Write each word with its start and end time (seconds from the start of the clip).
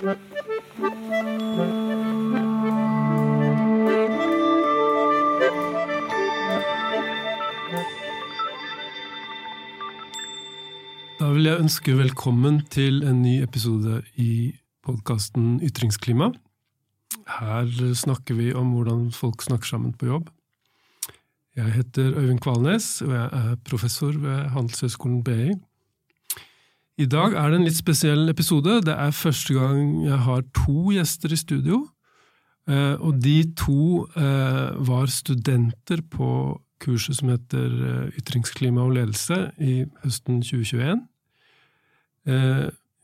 Da 0.00 0.06
vil 0.06 0.14
jeg 11.44 11.60
ønske 11.60 11.92
velkommen 11.98 12.62
til 12.72 13.04
en 13.04 13.20
ny 13.20 13.42
episode 13.44 14.00
i 14.16 14.56
podkasten 14.80 15.60
Ytringsklima. 15.60 16.32
Her 17.28 17.68
snakker 17.92 18.40
vi 18.40 18.54
om 18.56 18.72
hvordan 18.72 19.12
folk 19.12 19.44
snakker 19.44 19.66
sammen 19.68 19.92
på 19.92 20.06
jobb. 20.06 20.32
Jeg 21.56 21.72
heter 21.76 22.16
Øyvind 22.16 22.40
Kvalnes, 22.40 23.02
og 23.04 23.12
jeg 23.12 23.28
er 23.32 23.56
professor 23.68 24.16
ved 24.16 24.48
Handelshøyskolen 24.56 25.20
BI. 25.24 25.60
I 27.00 27.06
dag 27.08 27.32
er 27.32 27.48
det 27.48 27.60
en 27.60 27.64
litt 27.64 27.78
spesiell 27.78 28.28
episode. 28.28 28.82
Det 28.84 28.92
er 28.92 29.14
første 29.16 29.54
gang 29.56 30.02
jeg 30.04 30.18
har 30.26 30.42
to 30.52 30.90
gjester 30.92 31.32
i 31.32 31.38
studio. 31.40 31.78
Eh, 32.68 32.96
og 33.00 33.22
de 33.24 33.38
to 33.56 34.04
eh, 34.20 34.74
var 34.84 35.08
studenter 35.08 36.02
på 36.12 36.28
kurset 36.80 37.16
som 37.16 37.32
heter 37.32 37.72
eh, 37.88 38.20
Ytringsklima 38.20 38.84
og 38.84 38.98
ledelse 38.98 39.40
i 39.64 39.80
høsten 40.04 40.42
2021. 40.44 41.06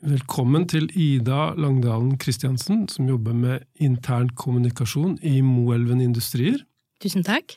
Velkommen 0.07 0.67
til 0.69 0.91
Ida 0.93 1.55
Langdalen 1.57 2.19
Kristiansen, 2.21 2.85
som 2.93 3.09
jobber 3.09 3.33
med 3.35 3.65
intern 3.81 4.29
kommunikasjon 4.29 5.17
i 5.25 5.41
Moelven 5.41 6.05
Industrier. 6.05 6.61
Tusen 7.03 7.25
takk. 7.25 7.57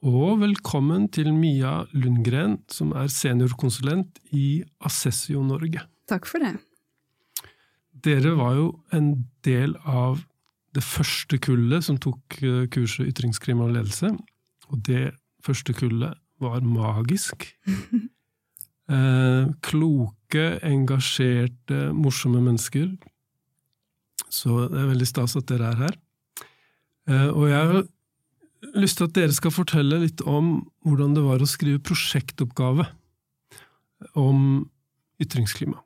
Og 0.00 0.38
velkommen 0.40 1.10
til 1.12 1.28
Mia 1.36 1.82
Lundgren, 1.92 2.54
som 2.72 2.94
er 2.96 3.10
seniorkonsulent 3.12 4.16
i 4.32 4.62
Assessio 4.80 5.42
Norge. 5.44 5.82
Takk 6.08 6.24
for 6.24 6.40
det. 6.40 6.54
Dere 8.00 8.32
var 8.38 8.54
jo 8.56 8.70
en 8.96 9.10
del 9.44 9.74
av 9.84 10.22
det 10.72 10.80
første 10.86 11.36
kullet 11.44 11.84
som 11.84 11.98
tok 12.00 12.38
kurset 12.72 13.10
Ytringskrim 13.10 13.60
og 13.60 13.74
ledelse. 13.74 14.14
Og 14.72 14.80
det 14.88 15.10
første 15.44 15.76
kullet 15.76 16.16
var 16.40 16.64
magisk. 16.64 17.50
Eh, 18.90 19.44
kloke, 19.62 20.44
engasjerte, 20.66 21.92
morsomme 21.94 22.40
mennesker. 22.42 22.88
Så 24.26 24.64
det 24.66 24.80
er 24.80 24.88
veldig 24.88 25.06
stas 25.06 25.36
at 25.38 25.46
dere 25.46 25.68
er 25.68 25.78
her. 25.84 25.94
Eh, 27.06 27.28
og 27.28 27.44
jeg 27.52 27.84
lyst 28.76 29.00
til 29.00 29.08
at 29.08 29.16
dere 29.16 29.34
skal 29.34 29.54
fortelle 29.54 30.02
litt 30.02 30.22
om 30.28 30.58
hvordan 30.86 31.14
det 31.16 31.24
var 31.24 31.42
å 31.42 31.48
skrive 31.48 31.82
prosjektoppgave 31.84 32.86
om 34.18 34.68
ytringsklima. 35.20 35.78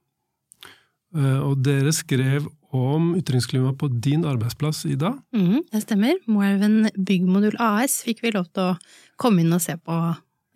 Eh, 1.14 1.40
og 1.42 1.62
dere 1.66 1.92
skrev 1.94 2.48
om 2.74 3.12
ytringsklima 3.18 3.72
på 3.78 3.88
din 4.02 4.24
arbeidsplass, 4.26 4.82
Ida? 4.90 5.12
Mm, 5.34 5.62
det 5.70 5.84
stemmer. 5.84 6.18
Moelven 6.26 6.88
Byggmodul 6.98 7.54
AS 7.62 8.00
fikk 8.06 8.24
vi 8.24 8.34
lov 8.34 8.50
til 8.50 8.72
å 8.72 8.76
komme 9.20 9.44
inn 9.44 9.54
og 9.54 9.62
se 9.62 9.76
på 9.78 9.98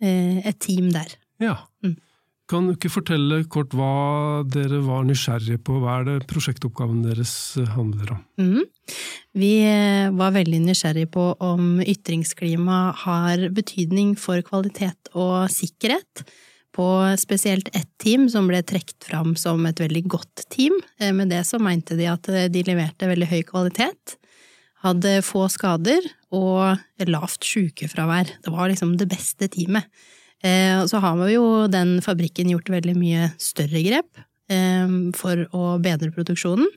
eh, 0.03 0.43
et 0.43 0.59
team 0.63 0.91
der. 0.95 1.15
Ja. 1.39 1.55
Mm. 1.85 1.95
Kan 2.49 2.65
du 2.65 2.73
ikke 2.73 2.89
fortelle 2.89 3.43
kort 3.51 3.75
hva 3.77 4.41
dere 4.49 4.79
var 4.81 5.03
nysgjerrige 5.05 5.59
på? 5.61 5.75
Hva 5.83 5.99
er 5.99 6.07
det 6.07 6.15
prosjektoppgaven 6.31 7.03
deres 7.05 7.31
eh, 7.61 7.69
handler 7.75 8.15
om? 8.15 8.23
Mm. 8.41 8.95
Vi 9.37 9.51
eh, 9.69 10.09
var 10.17 10.33
veldig 10.33 10.63
nysgjerrige 10.63 11.11
på 11.13 11.27
om 11.45 11.77
ytringsklima 11.83 12.79
har 13.03 13.45
betydning 13.53 14.15
for 14.17 14.41
kvalitet 14.47 15.13
og 15.13 15.45
sikkerhet. 15.53 16.25
På 16.73 16.89
spesielt 17.21 17.69
ett 17.77 17.89
team 18.01 18.25
som 18.33 18.49
ble 18.49 18.63
trukket 18.65 19.05
fram 19.11 19.35
som 19.37 19.61
et 19.69 19.81
veldig 19.81 20.07
godt 20.09 20.47
team. 20.49 20.81
Eh, 20.97 21.13
med 21.13 21.29
det 21.29 21.45
så 21.45 21.61
mente 21.61 21.99
de 22.01 22.09
at 22.09 22.25
de 22.25 22.65
leverte 22.65 23.13
veldig 23.13 23.29
høy 23.29 23.43
kvalitet, 23.45 24.17
hadde 24.81 25.19
få 25.27 25.45
skader 25.53 26.01
og 26.33 26.79
lavt 27.05 27.45
sykefravær. 27.45 28.39
Det 28.41 28.53
var 28.57 28.71
liksom 28.71 28.97
det 28.97 29.11
beste 29.11 29.53
teamet. 29.53 29.85
Eh, 30.45 30.85
så 30.87 31.01
har 31.03 31.17
vi 31.19 31.33
jo 31.35 31.67
den 31.71 31.97
fabrikken 32.03 32.51
gjort 32.53 32.71
veldig 32.71 32.95
mye 32.95 33.31
større 33.41 33.81
grep 33.83 34.21
eh, 34.51 34.87
for 35.19 35.43
å 35.51 35.75
bedre 35.83 36.13
produksjonen, 36.15 36.69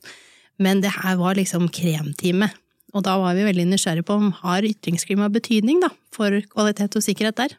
men 0.63 0.83
det 0.83 0.95
her 0.97 1.19
var 1.21 1.39
liksom 1.39 1.69
kremteamet. 1.73 2.59
Og 2.93 3.07
da 3.07 3.15
var 3.17 3.37
vi 3.39 3.47
veldig 3.47 3.71
nysgjerrige 3.71 4.05
på 4.05 4.19
om 4.21 4.33
har 4.43 4.67
ytringsklima 4.69 5.31
betydning 5.33 5.81
da, 5.81 5.89
for 6.13 6.35
kvalitet 6.53 6.99
og 6.99 7.05
sikkerhet 7.07 7.39
der. 7.39 7.55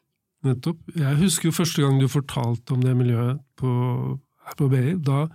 Nettopp. 0.46 0.78
Jeg 1.00 1.18
husker 1.24 1.50
jo 1.50 1.56
første 1.56 1.82
gang 1.82 1.98
du 2.02 2.10
fortalte 2.12 2.76
om 2.76 2.84
det 2.84 2.94
miljøet 3.00 3.40
på, 3.58 3.72
her 4.44 4.58
på 4.60 4.70
BI. 4.70 4.94
Da 5.02 5.26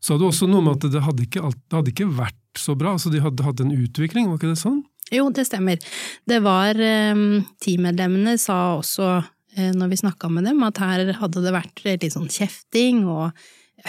sa 0.00 0.16
du 0.16 0.28
også 0.28 0.48
noe 0.48 0.62
om 0.62 0.72
at 0.72 0.86
det 0.86 1.02
hadde 1.02 1.26
ikke, 1.26 1.42
alt, 1.44 1.58
det 1.66 1.80
hadde 1.80 1.92
ikke 1.92 2.08
vært 2.16 2.62
så 2.62 2.76
bra. 2.78 2.94
altså 2.94 3.12
De 3.12 3.20
hadde 3.20 3.44
hatt 3.44 3.60
en 3.60 3.74
utvikling, 3.74 4.30
var 4.30 4.38
ikke 4.40 4.54
det 4.54 4.62
sånn? 4.62 4.84
Jo, 5.12 5.28
det 5.34 5.44
stemmer. 5.50 5.82
Det 6.26 6.40
var 6.46 6.78
eh, 6.80 7.24
Teammedlemmene 7.62 8.38
sa 8.40 8.78
også 8.78 9.10
når 9.56 9.88
vi 9.88 9.96
snakka 10.02 10.28
med 10.28 10.44
dem, 10.44 10.58
at 10.66 10.76
her 10.82 11.14
hadde 11.16 11.40
det 11.44 11.52
vært 11.54 11.80
litt 11.86 12.12
sånn 12.12 12.28
kjefting 12.28 13.06
og 13.08 13.30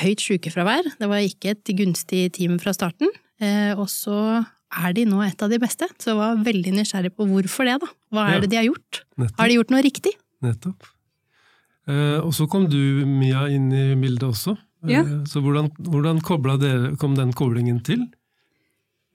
høyt 0.01 0.23
sykefravær. 0.23 0.91
Det 0.99 1.09
var 1.09 1.23
ikke 1.23 1.53
et 1.55 1.73
gunstig 1.77 2.27
team 2.37 2.57
fra 2.61 2.73
starten. 2.75 3.11
Eh, 3.41 3.71
og 3.77 3.87
så 3.91 4.43
er 4.67 4.93
de 4.97 5.05
nå 5.07 5.21
et 5.23 5.41
av 5.43 5.51
de 5.51 5.59
beste, 5.61 5.87
så 6.01 6.11
jeg 6.11 6.19
var 6.19 6.43
veldig 6.43 6.75
nysgjerrig 6.75 7.13
på 7.15 7.27
hvorfor 7.29 7.69
det, 7.69 7.77
da. 7.83 7.89
Hva 8.13 8.27
er 8.33 8.43
det 8.43 8.51
de 8.51 8.59
har 8.59 8.67
gjort? 8.67 9.03
Nettopp. 9.15 9.39
Har 9.39 9.49
de 9.49 9.57
gjort 9.59 9.73
noe 9.73 9.83
riktig? 9.85 10.13
Nettopp. 10.43 10.89
Eh, 11.87 12.19
og 12.19 12.33
så 12.35 12.49
kom 12.51 12.67
du, 12.71 12.79
Mia, 13.07 13.47
inn 13.53 13.69
i 13.71 13.89
bildet 13.99 14.27
også. 14.27 14.57
Ja. 14.87 15.01
Så 15.27 15.41
hvordan, 15.41 15.71
hvordan 15.87 16.19
dere, 16.61 16.95
kom 17.01 17.15
den 17.17 17.31
koblingen 17.35 17.79
til? 17.83 18.05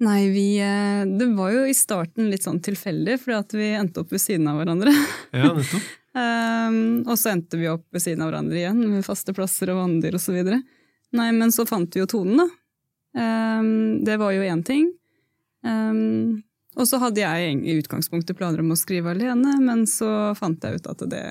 Nei, 0.03 0.27
vi, 0.35 0.47
Det 0.59 1.29
var 1.37 1.53
jo 1.55 1.61
i 1.71 1.75
starten 1.77 2.27
litt 2.33 2.43
sånn 2.43 2.59
tilfeldig, 2.65 3.21
fordi 3.23 3.37
at 3.39 3.53
vi 3.55 3.69
endte 3.79 4.03
opp 4.03 4.11
ved 4.11 4.23
siden 4.25 4.49
av 4.51 4.59
hverandre. 4.59 4.95
Ja, 5.31 5.53
nettopp. 5.53 5.91
Um, 6.13 7.03
og 7.09 7.17
så 7.17 7.33
endte 7.33 7.57
vi 7.57 7.71
opp 7.73 7.87
ved 7.93 8.05
siden 8.05 8.25
av 8.25 8.31
hverandre 8.31 8.59
igjen, 8.61 8.81
med 8.91 9.07
faste 9.07 9.33
plasser 9.37 9.73
og 9.73 9.81
vanndyr 9.81 10.19
osv. 10.19 10.39
Nei, 11.13 11.29
men 11.37 11.53
så 11.55 11.65
fant 11.69 11.93
vi 11.93 12.03
jo 12.03 12.09
tonen, 12.11 12.43
da. 12.43 12.49
Um, 13.13 14.03
det 14.05 14.19
var 14.21 14.33
jo 14.37 14.45
én 14.45 14.65
ting. 14.65 14.91
Um, 15.65 16.43
og 16.73 16.89
så 16.89 16.97
hadde 17.03 17.21
jeg 17.21 17.57
i 17.69 17.75
utgangspunktet 17.83 18.37
planer 18.39 18.63
om 18.63 18.73
å 18.73 18.79
skrive 18.81 19.13
alene, 19.13 19.59
men 19.61 19.85
så 19.89 20.33
fant 20.39 20.63
jeg 20.65 20.81
ut 20.81 20.89
at 20.89 21.03
det 21.13 21.25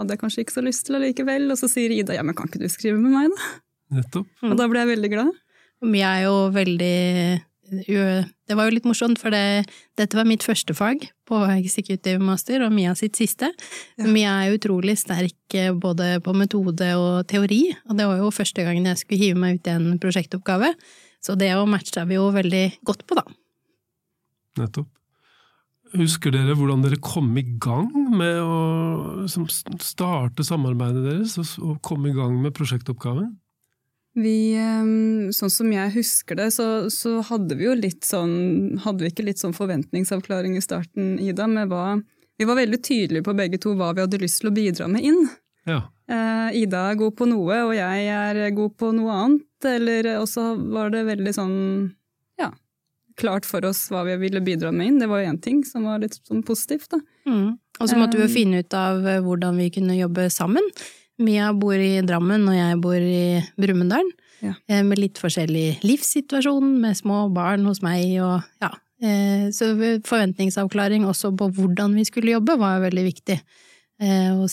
hadde 0.00 0.14
jeg 0.14 0.20
kanskje 0.22 0.44
ikke 0.44 0.56
så 0.56 0.64
lyst 0.64 0.86
til 0.88 0.96
allikevel. 0.96 1.50
Og 1.52 1.60
så 1.60 1.68
sier 1.68 1.92
Ida 1.92 2.16
ja, 2.16 2.24
men 2.24 2.36
kan 2.36 2.48
ikke 2.48 2.62
du 2.62 2.68
skrive 2.72 2.96
med 3.00 3.12
meg, 3.12 3.34
da? 3.34 3.50
Nettopp. 3.98 4.30
Og 4.48 4.56
da 4.56 4.68
ble 4.68 4.84
jeg 4.84 4.92
veldig 4.94 5.12
glad. 5.12 5.36
Vi 5.92 6.00
er 6.02 6.24
jo 6.24 6.34
veldig 6.52 6.96
det 7.68 8.56
var 8.56 8.68
jo 8.68 8.74
litt 8.74 8.86
morsomt, 8.88 9.20
for 9.20 9.34
det, 9.34 9.68
dette 10.00 10.16
var 10.16 10.28
mitt 10.28 10.44
første 10.46 10.74
fag 10.76 11.04
på 11.28 11.40
executive 11.58 12.22
master, 12.22 12.64
og 12.64 12.72
Mia 12.74 12.94
sitt 12.98 13.18
siste. 13.20 13.50
Ja. 13.98 14.08
Mia 14.08 14.34
er 14.44 14.56
utrolig 14.56 14.96
sterk 15.00 15.56
eh, 15.56 15.72
både 15.76 16.16
på 16.24 16.34
metode 16.36 16.88
og 16.96 17.26
teori, 17.30 17.64
og 17.88 17.98
det 17.98 18.08
var 18.08 18.22
jo 18.22 18.32
første 18.34 18.64
gangen 18.64 18.88
jeg 18.88 19.02
skulle 19.02 19.22
hive 19.22 19.42
meg 19.42 19.58
ut 19.58 19.68
i 19.68 19.74
en 19.76 19.90
prosjektoppgave. 20.00 20.72
Så 21.24 21.34
det 21.38 21.50
å 21.58 21.66
matcha 21.68 22.06
vi 22.08 22.16
jo 22.16 22.28
veldig 22.34 22.64
godt 22.86 23.04
på, 23.08 23.18
da. 23.18 23.26
Nettopp. 24.62 24.88
Husker 25.96 26.34
dere 26.34 26.52
hvordan 26.52 26.82
dere 26.84 26.98
kom 27.00 27.30
i 27.40 27.44
gang 27.60 27.88
med 28.12 28.42
å 28.44 28.56
liksom, 29.22 29.46
starte 29.80 30.44
samarbeidet 30.44 31.04
deres 31.06 31.38
og 31.56 31.78
komme 31.84 32.10
i 32.10 32.16
gang 32.16 32.34
med 32.42 32.52
prosjektoppgaven? 32.56 33.30
Vi, 34.16 34.54
ehm, 34.56 35.28
sånn 35.36 35.52
som 35.52 35.72
jeg 35.72 35.92
husker 35.94 36.38
det, 36.38 36.48
så, 36.56 36.88
så, 36.90 37.18
hadde 37.28 37.58
vi 37.58 37.68
jo 37.68 37.74
litt 37.76 38.06
sånn 38.08 38.78
Hadde 38.82 39.04
vi 39.04 39.12
ikke 39.12 39.26
litt 39.26 39.38
sånn 39.38 39.54
forventningsavklaring 39.54 40.56
i 40.58 40.64
starten, 40.64 41.18
Ida, 41.22 41.46
med 41.46 41.70
hva 41.70 42.00
Vi 42.40 42.48
var 42.48 42.58
veldig 42.58 42.80
tydelige 42.82 43.26
på 43.28 43.36
begge 43.38 43.60
to 43.62 43.76
hva 43.78 43.92
vi 43.94 44.02
hadde 44.02 44.22
lyst 44.22 44.42
til 44.42 44.50
å 44.50 44.54
bidra 44.56 44.88
med 44.90 45.06
inn. 45.06 45.20
Ja. 45.68 45.82
Eh, 46.08 46.62
Ida 46.62 46.86
er 46.90 46.98
god 47.00 47.16
på 47.18 47.26
noe, 47.28 47.60
og 47.66 47.74
jeg 47.76 48.08
er 48.14 48.40
god 48.56 48.76
på 48.80 48.90
noe 48.96 49.16
annet. 49.26 49.68
Eller, 49.68 50.12
også 50.20 50.52
var 50.70 50.92
det 50.94 51.02
veldig 51.08 51.32
sånn 51.34 51.56
ja, 52.38 52.52
klart 53.18 53.48
for 53.48 53.66
oss 53.66 53.88
hva 53.90 54.04
vi 54.06 54.14
ville 54.22 54.42
bidra 54.44 54.70
med 54.72 54.92
inn. 54.92 55.00
Det 55.02 55.10
var 55.10 55.22
jo 55.22 55.32
én 55.32 55.42
ting 55.42 55.64
som 55.66 55.88
var 55.90 56.00
litt 56.02 56.16
sånn 56.22 56.44
positivt, 56.46 56.88
da. 56.94 57.02
Mm. 57.26 57.58
Og 57.78 57.90
så 57.90 57.98
måtte 57.98 58.18
vi 58.18 58.24
jo 58.24 58.30
ehm. 58.30 58.36
finne 58.38 58.62
ut 58.62 58.74
av 58.74 59.04
eh, 59.06 59.20
hvordan 59.22 59.58
vi 59.58 59.68
kunne 59.74 59.98
jobbe 59.98 60.28
sammen. 60.34 60.64
Mia 61.18 61.50
bor 61.56 61.74
i 61.74 61.98
Drammen, 62.06 62.46
og 62.46 62.54
jeg 62.54 62.80
bor 62.82 62.98
i 63.02 63.40
Brumunddal. 63.58 64.06
Ja. 64.38 64.52
Eh, 64.70 64.84
med 64.86 65.00
litt 65.00 65.18
forskjellig 65.18 65.80
livssituasjon, 65.82 66.76
med 66.82 66.98
små 66.98 67.24
barn 67.34 67.66
hos 67.66 67.82
meg 67.82 68.20
og 68.22 68.44
ja. 68.62 68.74
Eh, 68.98 69.46
så 69.54 69.68
forventningsavklaring 70.06 71.04
også 71.06 71.30
på 71.38 71.46
hvordan 71.54 71.92
vi 71.94 72.02
skulle 72.06 72.32
jobbe, 72.32 72.56
var 72.58 72.80
veldig 72.82 73.04
viktig. 73.06 73.36
Eh, 74.02 74.30
og 74.34 74.50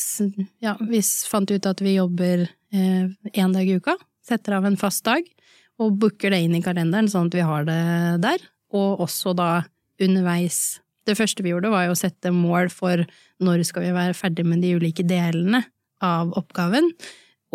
ja, 0.61 0.75
vi 0.85 1.01
fant 1.01 1.49
ut 1.49 1.69
at 1.69 1.81
vi 1.81 1.95
jobber 1.97 2.47
én 2.75 3.53
dag 3.55 3.69
i 3.69 3.77
uka, 3.79 3.93
setter 4.25 4.57
av 4.57 4.65
en 4.67 4.75
fast 4.77 5.05
dag, 5.07 5.25
og 5.79 5.95
booker 6.01 6.33
det 6.33 6.41
inn 6.43 6.57
i 6.57 6.63
kalenderen 6.65 7.07
sånn 7.09 7.29
at 7.29 7.37
vi 7.37 7.45
har 7.45 7.65
det 7.65 7.81
der. 8.25 8.43
Og 8.75 9.05
også 9.05 9.35
da 9.37 9.51
underveis 10.01 10.81
Det 11.05 11.13
første 11.13 11.43
vi 11.45 11.51
gjorde, 11.51 11.69
var 11.69 11.83
jo 11.85 11.91
å 11.93 11.97
sette 11.99 12.31
mål 12.33 12.71
for 12.73 13.03
når 13.37 13.61
skal 13.67 13.83
vi 13.83 13.91
være 13.93 14.15
ferdig 14.17 14.41
med 14.49 14.63
de 14.65 14.71
ulike 14.73 15.03
delene 15.05 15.59
av 16.03 16.33
oppgaven, 16.37 16.91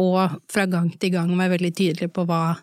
og 0.01 0.41
fra 0.51 0.67
gang 0.71 0.91
til 0.97 1.13
gang 1.15 1.33
være 1.37 1.57
veldig 1.59 1.73
tydelig 1.77 2.13
på 2.15 2.27
hva 2.29 2.59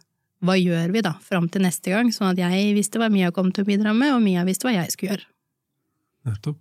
hva 0.45 0.53
gjør 0.53 0.91
vi 0.94 1.01
da, 1.01 1.15
fram 1.18 1.47
til 1.50 1.63
neste 1.65 1.89
gang, 1.89 2.12
sånn 2.13 2.29
at 2.29 2.38
jeg 2.38 2.74
visste 2.75 3.00
hva 3.01 3.07
Mia 3.09 3.31
kom 3.33 3.50
til 3.50 3.65
å 3.65 3.69
bidra 3.71 3.94
med, 3.97 4.13
og 4.13 4.21
Mia 4.21 4.44
visste 4.45 4.68
hva 4.68 4.75
jeg 4.75 4.94
skulle 4.94 5.15
gjøre. 5.15 5.25
Nettopp. 6.29 6.59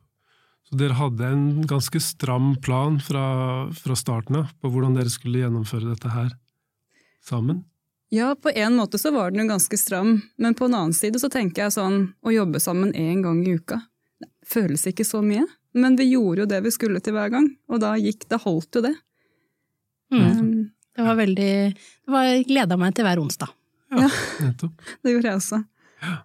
Så 0.67 0.79
dere 0.81 0.97
hadde 0.99 1.29
en 1.29 1.43
ganske 1.69 2.01
stram 2.03 2.55
plan 2.65 2.97
fra, 3.05 3.27
fra 3.77 3.97
starten 3.99 4.41
av 4.41 4.49
på 4.59 4.71
hvordan 4.73 4.97
dere 4.97 5.13
skulle 5.13 5.45
gjennomføre 5.45 5.93
dette 5.93 6.11
her 6.11 6.33
sammen? 7.23 7.61
Ja, 8.11 8.33
på 8.35 8.51
en 8.51 8.79
måte 8.79 8.99
så 8.99 9.13
var 9.15 9.31
den 9.31 9.45
jo 9.45 9.51
ganske 9.53 9.79
stram, 9.79 10.17
men 10.41 10.57
på 10.59 10.67
en 10.67 10.79
annen 10.79 10.97
side 10.97 11.21
så 11.23 11.31
tenker 11.31 11.67
jeg 11.67 11.77
sånn 11.77 12.01
å 12.25 12.33
jobbe 12.35 12.63
sammen 12.63 12.97
én 12.97 13.21
gang 13.23 13.45
i 13.45 13.59
uka 13.61 13.83
det 14.21 14.31
føles 14.49 14.87
ikke 14.89 15.05
så 15.05 15.23
mye. 15.25 15.45
Men 15.77 15.97
vi 15.99 16.09
gjorde 16.15 16.45
jo 16.45 16.49
det 16.49 16.63
vi 16.65 16.73
skulle 16.73 17.03
til 17.05 17.17
hver 17.17 17.33
gang, 17.35 17.51
og 17.69 17.83
da 17.83 17.93
gikk 18.01 18.25
det 18.31 18.41
holdt 18.47 18.79
jo 18.79 18.85
det. 18.87 18.95
Mm. 20.13 20.25
Um, 20.27 20.71
Det 20.97 21.05
var 21.05 21.17
veldig 21.19 21.51
Det 21.75 22.13
var 22.15 22.29
gleda 22.49 22.77
meg 22.81 22.95
til 22.97 23.05
hver 23.05 23.19
onsdag. 23.21 23.51
Ja, 23.93 24.09
nettopp. 24.45 24.85
det 25.05 25.13
gjorde 25.13 25.29
jeg 25.33 25.41
også. 25.41 25.59
Ja. 26.03 26.17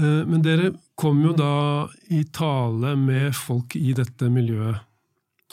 Men 0.00 0.40
dere 0.44 0.70
kom 0.96 1.18
jo 1.26 1.32
da 1.36 1.88
i 2.08 2.22
tale 2.32 2.94
med 2.96 3.34
folk 3.36 3.74
i 3.76 3.92
dette 3.96 4.30
miljøet. 4.32 4.78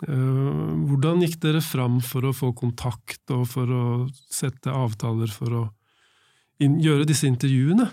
Eh, 0.07 0.73
Hvordan 0.87 1.23
gikk 1.25 1.39
dere 1.43 1.59
fram 1.65 1.97
for 2.05 2.29
å 2.29 2.33
få 2.37 2.53
kontakt 2.55 3.33
og 3.33 3.43
for 3.49 3.67
å 3.73 3.83
sette 4.31 4.71
avtaler 4.71 5.31
for 5.33 5.55
å 5.57 5.63
inn- 6.63 6.79
gjøre 6.83 7.07
disse 7.09 7.27
intervjuene? 7.27 7.89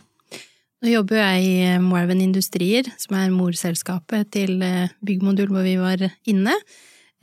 Nå 0.85 0.93
jobber 0.93 1.17
jeg 1.23 1.47
i 1.49 1.79
Moelven 1.81 2.21
Industrier, 2.21 2.87
som 3.01 3.17
er 3.19 3.33
morselskapet 3.35 4.31
til 4.37 4.61
eh, 4.63 4.93
Byggmodul 5.03 5.49
hvor 5.51 5.65
vi 5.67 5.75
var 5.81 6.05
inne. 6.29 6.55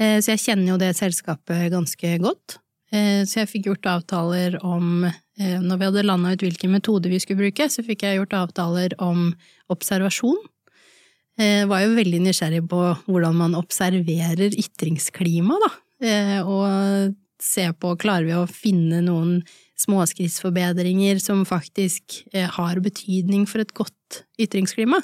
Eh, 0.02 0.20
Så 0.22 0.34
jeg 0.34 0.44
kjenner 0.46 0.74
jo 0.74 0.82
det 0.82 0.96
selskapet 0.98 1.70
ganske 1.74 2.18
godt. 2.24 2.58
Eh, 2.92 3.24
Så 3.26 3.42
jeg 3.42 3.52
fikk 3.52 3.70
gjort 3.70 3.86
avtaler 3.86 4.58
om 4.66 5.06
eh, 5.06 5.60
Når 5.62 5.78
vi 5.78 5.86
hadde 5.86 6.08
landa 6.08 6.34
ut 6.34 6.42
hvilken 6.42 6.74
metode 6.74 7.10
vi 7.10 7.20
skulle 7.20 7.46
bruke, 7.46 7.70
så 7.70 7.86
fikk 7.86 8.04
jeg 8.04 8.20
gjort 8.20 8.34
avtaler 8.34 8.96
om 9.00 9.34
observasjon. 9.70 10.38
Jeg 11.40 11.70
var 11.72 11.80
jo 11.82 11.96
veldig 11.96 12.20
nysgjerrig 12.22 12.68
på 12.70 12.80
hvordan 13.08 13.38
man 13.40 13.56
observerer 13.56 14.52
ytringsklima, 14.52 15.56
da. 15.64 15.70
Og 16.44 17.16
se 17.42 17.64
på 17.72 17.94
klarer 17.98 18.28
vi 18.28 18.36
å 18.36 18.44
finne 18.52 19.00
noen 19.02 19.40
småskrittsforbedringer 19.80 21.22
som 21.24 21.46
faktisk 21.48 22.20
har 22.36 22.84
betydning 22.84 23.48
for 23.50 23.64
et 23.64 23.74
godt 23.74 24.22
ytringsklima. 24.44 25.00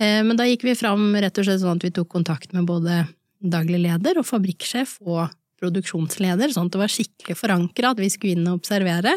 Men 0.00 0.40
da 0.40 0.48
gikk 0.48 0.64
vi 0.66 0.74
fram 0.74 1.12
rett 1.14 1.38
og 1.38 1.46
slett 1.46 1.62
sånn 1.62 1.78
at 1.78 1.86
vi 1.86 1.94
tok 1.94 2.10
kontakt 2.16 2.56
med 2.56 2.66
både 2.66 3.04
daglig 3.40 3.80
leder 3.84 4.18
og 4.20 4.26
fabrikksjef 4.26 4.96
og 5.06 5.28
produksjonsleder, 5.58 6.52
sånn 6.54 6.68
at 6.70 6.74
det 6.76 6.80
var 6.82 6.92
skikkelig 6.92 7.36
forankra 7.38 7.92
at 7.94 8.00
vi 8.02 8.08
skulle 8.12 8.36
inn 8.38 8.46
og 8.50 8.60
observere. 8.60 9.14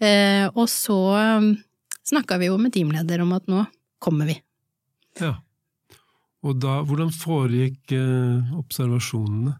Eh, 0.00 0.46
Og 0.54 0.68
så 0.68 0.96
snakka 2.06 2.38
vi 2.40 2.46
jo 2.50 2.56
med 2.60 2.72
teamleder 2.72 3.20
om 3.24 3.32
at 3.36 3.46
nå 3.50 3.66
kommer 4.00 4.26
vi. 4.28 4.38
Ja. 5.20 5.34
Og 6.46 6.58
da, 6.62 6.78
hvordan 6.86 7.10
foregikk 7.12 7.92
eh, 7.96 8.56
observasjonene? 8.56 9.56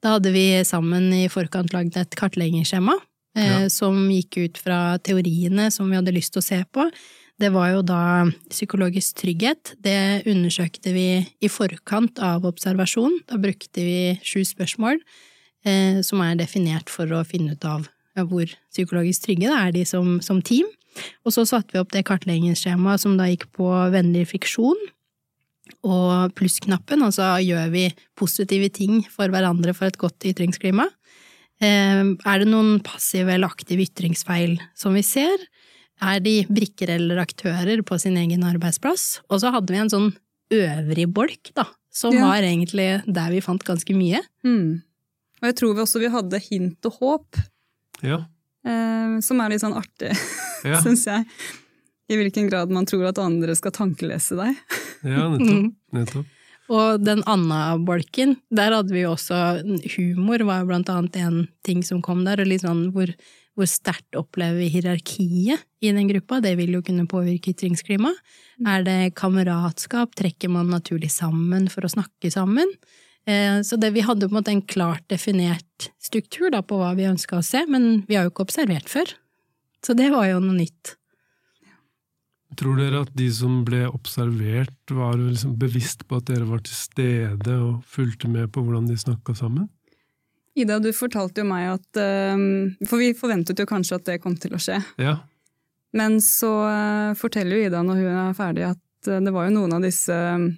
Da 0.00 0.14
hadde 0.16 0.32
vi 0.32 0.44
sammen 0.64 1.10
i 1.12 1.26
forkant 1.28 1.72
lagd 1.74 1.96
et 2.00 2.14
kartleggingsskjema 2.16 2.94
eh, 3.36 3.64
Ja. 3.64 3.68
som 3.68 3.96
gikk 4.12 4.38
ut 4.44 4.60
fra 4.60 4.98
teoriene 5.04 5.70
som 5.72 5.90
vi 5.90 5.96
hadde 5.98 6.14
lyst 6.14 6.32
til 6.32 6.40
å 6.40 6.46
se 6.46 6.60
på. 6.72 6.86
Det 7.40 7.48
var 7.54 7.70
jo 7.72 7.80
da 7.86 8.02
psykologisk 8.50 9.22
trygghet. 9.22 9.74
Det 9.80 10.26
undersøkte 10.28 10.92
vi 10.92 11.06
i 11.24 11.48
forkant 11.48 12.20
av 12.20 12.44
observasjon. 12.44 13.22
Da 13.30 13.38
brukte 13.40 13.80
vi 13.80 14.18
sju 14.20 14.42
spørsmål 14.44 15.00
eh, 15.64 16.02
som 16.04 16.20
er 16.20 16.36
definert 16.36 16.92
for 16.92 17.08
å 17.16 17.24
finne 17.24 17.56
ut 17.56 17.64
av 17.64 17.88
hvor 18.28 18.50
psykologisk 18.68 19.24
trygge 19.24 19.48
det 19.48 19.56
er 19.56 19.72
de 19.72 19.86
som, 19.88 20.18
som 20.20 20.42
team. 20.44 20.68
Og 21.24 21.32
så 21.32 21.46
satte 21.48 21.72
vi 21.72 21.80
opp 21.80 21.94
det 21.94 22.04
kartleggingsskjemaet 22.08 23.00
som 23.00 23.16
da 23.16 23.30
gikk 23.30 23.46
på 23.56 23.68
vennlig 23.94 24.26
friksjon 24.34 24.88
og 25.86 26.34
plussknappen, 26.36 27.00
altså 27.06 27.38
gjør 27.40 27.70
vi 27.72 27.86
positive 28.18 28.68
ting 28.74 28.98
for 29.08 29.30
hverandre 29.32 29.72
for 29.72 29.88
et 29.88 29.96
godt 30.00 30.26
ytringsklima? 30.28 30.90
Eh, 31.62 32.04
Er 32.04 32.42
det 32.42 32.50
noen 32.50 32.82
passive 32.84 33.32
eller 33.32 33.48
aktive 33.48 33.86
ytringsfeil 33.86 34.58
som 34.76 34.98
vi 34.98 35.06
ser? 35.06 35.48
Er 36.00 36.20
de 36.24 36.34
brikker 36.48 36.88
eller 36.96 37.20
aktører 37.20 37.82
på 37.84 37.98
sin 38.00 38.16
egen 38.16 38.42
arbeidsplass? 38.48 39.20
Og 39.28 39.40
så 39.42 39.50
hadde 39.52 39.72
vi 39.74 39.80
en 39.82 39.90
sånn 39.92 40.10
øvrig 40.50 41.06
bolk, 41.12 41.52
da, 41.54 41.66
som 41.92 42.14
Ja. 42.14 42.24
var 42.26 42.42
egentlig 42.42 43.02
der 43.06 43.30
vi 43.30 43.40
fant 43.44 43.62
ganske 43.64 43.94
mye. 43.94 44.20
Mm. 44.44 44.82
Og 45.42 45.46
jeg 45.48 45.56
tror 45.56 45.74
vi 45.76 45.82
også 45.84 46.00
vi 46.00 46.08
hadde 46.12 46.40
hint 46.50 46.86
og 46.86 46.92
håp, 47.00 47.36
Ja. 48.02 48.24
eh, 48.64 49.20
som 49.20 49.40
er 49.40 49.50
litt 49.50 49.60
sånn 49.60 49.76
artig, 49.76 50.10
Ja, 50.64 50.80
syns 50.82 51.04
jeg. 51.06 51.26
I 52.10 52.16
hvilken 52.18 52.48
grad 52.50 52.70
man 52.70 52.86
tror 52.86 53.06
at 53.08 53.18
andre 53.18 53.54
skal 53.54 53.70
tankelese 53.72 54.36
deg. 54.36 54.56
ja 55.04 55.28
nettopp. 55.30 55.74
nettopp. 55.94 56.26
Og 56.70 57.02
den 57.04 57.22
Anna-bolken, 57.26 58.36
der 58.54 58.70
hadde 58.72 58.92
vi 58.94 59.02
jo 59.02 59.12
også 59.16 59.60
humor, 59.96 60.38
var 60.46 60.60
jo 60.62 60.66
blant 60.70 60.88
annet 60.92 61.16
en 61.16 61.48
ting 61.66 61.82
som 61.82 62.00
kom 62.02 62.24
der, 62.24 62.40
og 62.40 62.46
litt 62.46 62.62
sånn 62.62 62.92
hvor, 62.94 63.10
hvor 63.58 63.68
sterkt 63.68 64.16
opplever 64.18 64.60
vi 64.62 64.70
hierarkiet 64.72 65.64
i 65.82 65.92
den 65.92 66.08
gruppa, 66.08 66.40
det 66.40 66.54
vil 66.60 66.76
jo 66.76 66.82
kunne 66.86 67.08
påvirke 67.10 67.52
ytringsklima. 67.54 68.12
Er 68.68 68.84
det 68.86 69.14
kameratskap, 69.18 70.14
trekker 70.18 70.52
man 70.52 70.70
naturlig 70.72 71.10
sammen 71.12 71.68
for 71.72 71.84
å 71.84 71.92
snakke 71.92 72.30
sammen? 72.32 72.70
Eh, 73.26 73.60
Så 73.62 73.76
det, 73.76 73.92
vi 73.96 74.04
hadde 74.06 74.28
på 74.28 74.34
en 74.34 74.40
måte 74.40 74.54
en 74.54 74.62
klart 74.62 75.04
definert 75.08 75.90
struktur 76.00 76.50
da, 76.50 76.62
på 76.62 76.78
hva 76.80 76.94
vi 76.96 77.08
ønska 77.10 77.40
å 77.40 77.44
se, 77.44 77.66
men 77.68 78.04
vi 78.08 78.16
har 78.16 78.24
jo 78.24 78.32
ikke 78.32 78.48
observert 78.48 78.88
før. 78.88 79.12
Så 79.84 79.96
det 79.96 80.10
var 80.12 80.28
jo 80.28 80.40
noe 80.40 80.56
nytt. 80.56 80.96
Tror 82.58 82.80
dere 82.80 83.04
at 83.04 83.12
de 83.14 83.28
som 83.32 83.60
ble 83.64 83.84
observert, 83.88 84.74
var 84.90 85.14
liksom 85.20 85.54
bevisst 85.60 86.02
på 86.08 86.18
at 86.18 86.26
dere 86.26 86.48
var 86.48 86.64
til 86.66 86.74
stede 86.74 87.54
og 87.54 87.84
fulgte 87.86 88.28
med 88.28 88.50
på 88.52 88.64
hvordan 88.64 88.88
de 88.90 88.98
snakka 88.98 89.36
sammen? 89.38 89.68
Ida, 90.58 90.80
du 90.82 90.90
fortalte 90.96 91.44
jo 91.44 91.48
meg 91.48 91.68
at 91.76 92.00
eh, 92.00 92.40
For 92.88 92.98
vi 92.98 93.12
forventet 93.16 93.60
jo 93.60 93.68
kanskje 93.70 94.00
at 94.00 94.08
det 94.08 94.20
kom 94.22 94.34
til 94.40 94.56
å 94.56 94.62
skje. 94.62 94.80
Ja. 94.98 95.20
Men 95.96 96.20
så 96.22 96.50
eh, 96.68 97.12
forteller 97.18 97.56
jo 97.56 97.68
Ida 97.68 97.84
når 97.86 98.02
hun 98.02 98.18
er 98.24 98.36
ferdig 98.38 98.66
at 98.70 99.10
eh, 99.10 99.22
det 99.22 99.34
var 99.34 99.48
jo 99.48 99.56
noen 99.56 99.78
av 99.78 99.86
disse 99.86 100.14
eh, 100.14 100.50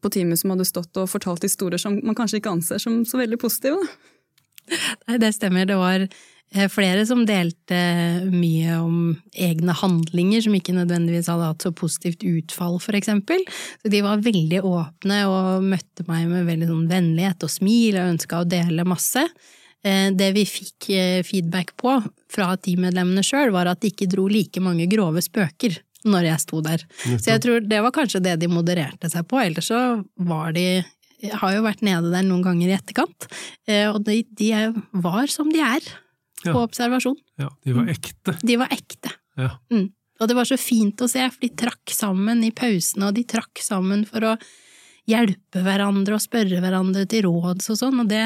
på 0.00 0.12
teamet 0.14 0.40
som 0.40 0.54
hadde 0.54 0.64
stått 0.68 0.96
og 0.96 1.10
fortalt 1.12 1.44
historier 1.44 1.80
som 1.80 1.98
man 2.00 2.16
kanskje 2.16 2.40
ikke 2.40 2.54
anser 2.54 2.80
som 2.80 3.02
så 3.04 3.20
veldig 3.20 3.38
positive. 3.40 3.82
Da. 3.82 4.78
Nei, 5.10 5.18
det 5.20 5.34
stemmer. 5.36 5.66
Det 5.68 5.76
var 5.76 6.06
flere 6.50 7.04
som 7.06 7.22
delte 7.28 7.78
mye 8.26 8.78
om 8.82 8.96
egne 9.38 9.74
handlinger 9.78 10.42
som 10.42 10.56
ikke 10.58 10.74
nødvendigvis 10.74 11.28
hadde 11.30 11.46
hatt 11.52 11.62
så 11.62 11.70
positivt 11.76 12.24
utfall, 12.26 12.80
for 12.82 12.98
eksempel. 12.98 13.44
Så 13.82 13.92
de 13.92 14.00
var 14.02 14.24
veldig 14.24 14.62
åpne 14.66 15.20
og 15.30 15.62
møtte 15.70 16.06
meg 16.08 16.26
med 16.32 16.48
veldig 16.50 16.70
sånn 16.72 16.88
vennlighet 16.90 17.46
og 17.46 17.52
smil 17.54 18.00
og 18.00 18.14
ønska 18.16 18.42
å 18.42 18.48
dele 18.50 18.86
masse. 18.88 19.22
Eh, 19.84 20.10
Det 20.10 20.32
vi 20.34 20.44
fikk 20.44 20.90
eh, 20.90 21.22
feedback 21.22 21.76
på 21.78 22.00
fra 22.30 22.56
teammedlemmene 22.56 23.22
sjøl, 23.22 23.52
var 23.54 23.70
at 23.70 23.80
de 23.80 23.92
ikke 23.94 24.10
dro 24.10 24.26
like 24.28 24.60
mange 24.60 24.90
grove 24.90 25.22
spøker 25.22 25.78
når 26.04 26.30
jeg 26.32 26.40
sto 26.48 26.60
der. 26.64 26.82
Så 27.20 27.30
jeg 27.30 27.40
tror 27.44 27.60
det 27.60 27.80
var 27.84 27.92
kanskje 27.92 28.22
det 28.24 28.38
de 28.40 28.48
modererte 28.48 29.10
seg 29.12 29.26
på, 29.28 29.38
ellers 29.38 29.68
så 29.68 30.02
var 30.16 30.54
de 30.56 30.82
jeg 31.20 31.36
har 31.36 31.52
jo 31.52 31.62
vært 31.66 31.82
nede 31.84 32.08
der 32.08 32.22
noen 32.24 32.40
ganger 32.40 32.70
i 32.70 32.76
etterkant, 32.78 33.26
eh, 33.68 33.84
og 33.92 34.02
de, 34.06 34.22
de 34.32 34.54
var 35.04 35.26
som 35.28 35.50
de 35.52 35.60
er 35.60 35.84
Ja. 36.44 36.54
på 36.54 36.62
observasjon. 36.64 37.16
ja, 37.40 37.50
de 37.64 37.74
var 37.76 37.88
ekte. 37.92 38.36
De 38.40 38.56
var 38.60 38.70
ekte. 38.72 39.12
Ja. 39.36 39.50
Mm. 39.72 39.90
Og 40.20 40.28
det 40.28 40.36
var 40.36 40.48
så 40.48 40.56
fint 40.60 41.00
å 41.00 41.08
se, 41.08 41.22
for 41.32 41.44
de 41.44 41.50
trakk 41.62 41.92
sammen 41.96 42.42
i 42.44 42.52
pausene, 42.52 43.08
og 43.08 43.16
de 43.16 43.24
trakk 43.28 43.62
sammen 43.64 44.04
for 44.08 44.26
å 44.28 44.34
hjelpe 45.08 45.62
hverandre 45.64 46.16
og 46.16 46.22
spørre 46.22 46.60
hverandre 46.62 47.06
til 47.10 47.24
råds 47.26 47.70
og 47.72 47.78
sånn, 47.80 48.02
og 48.02 48.10
det, 48.10 48.24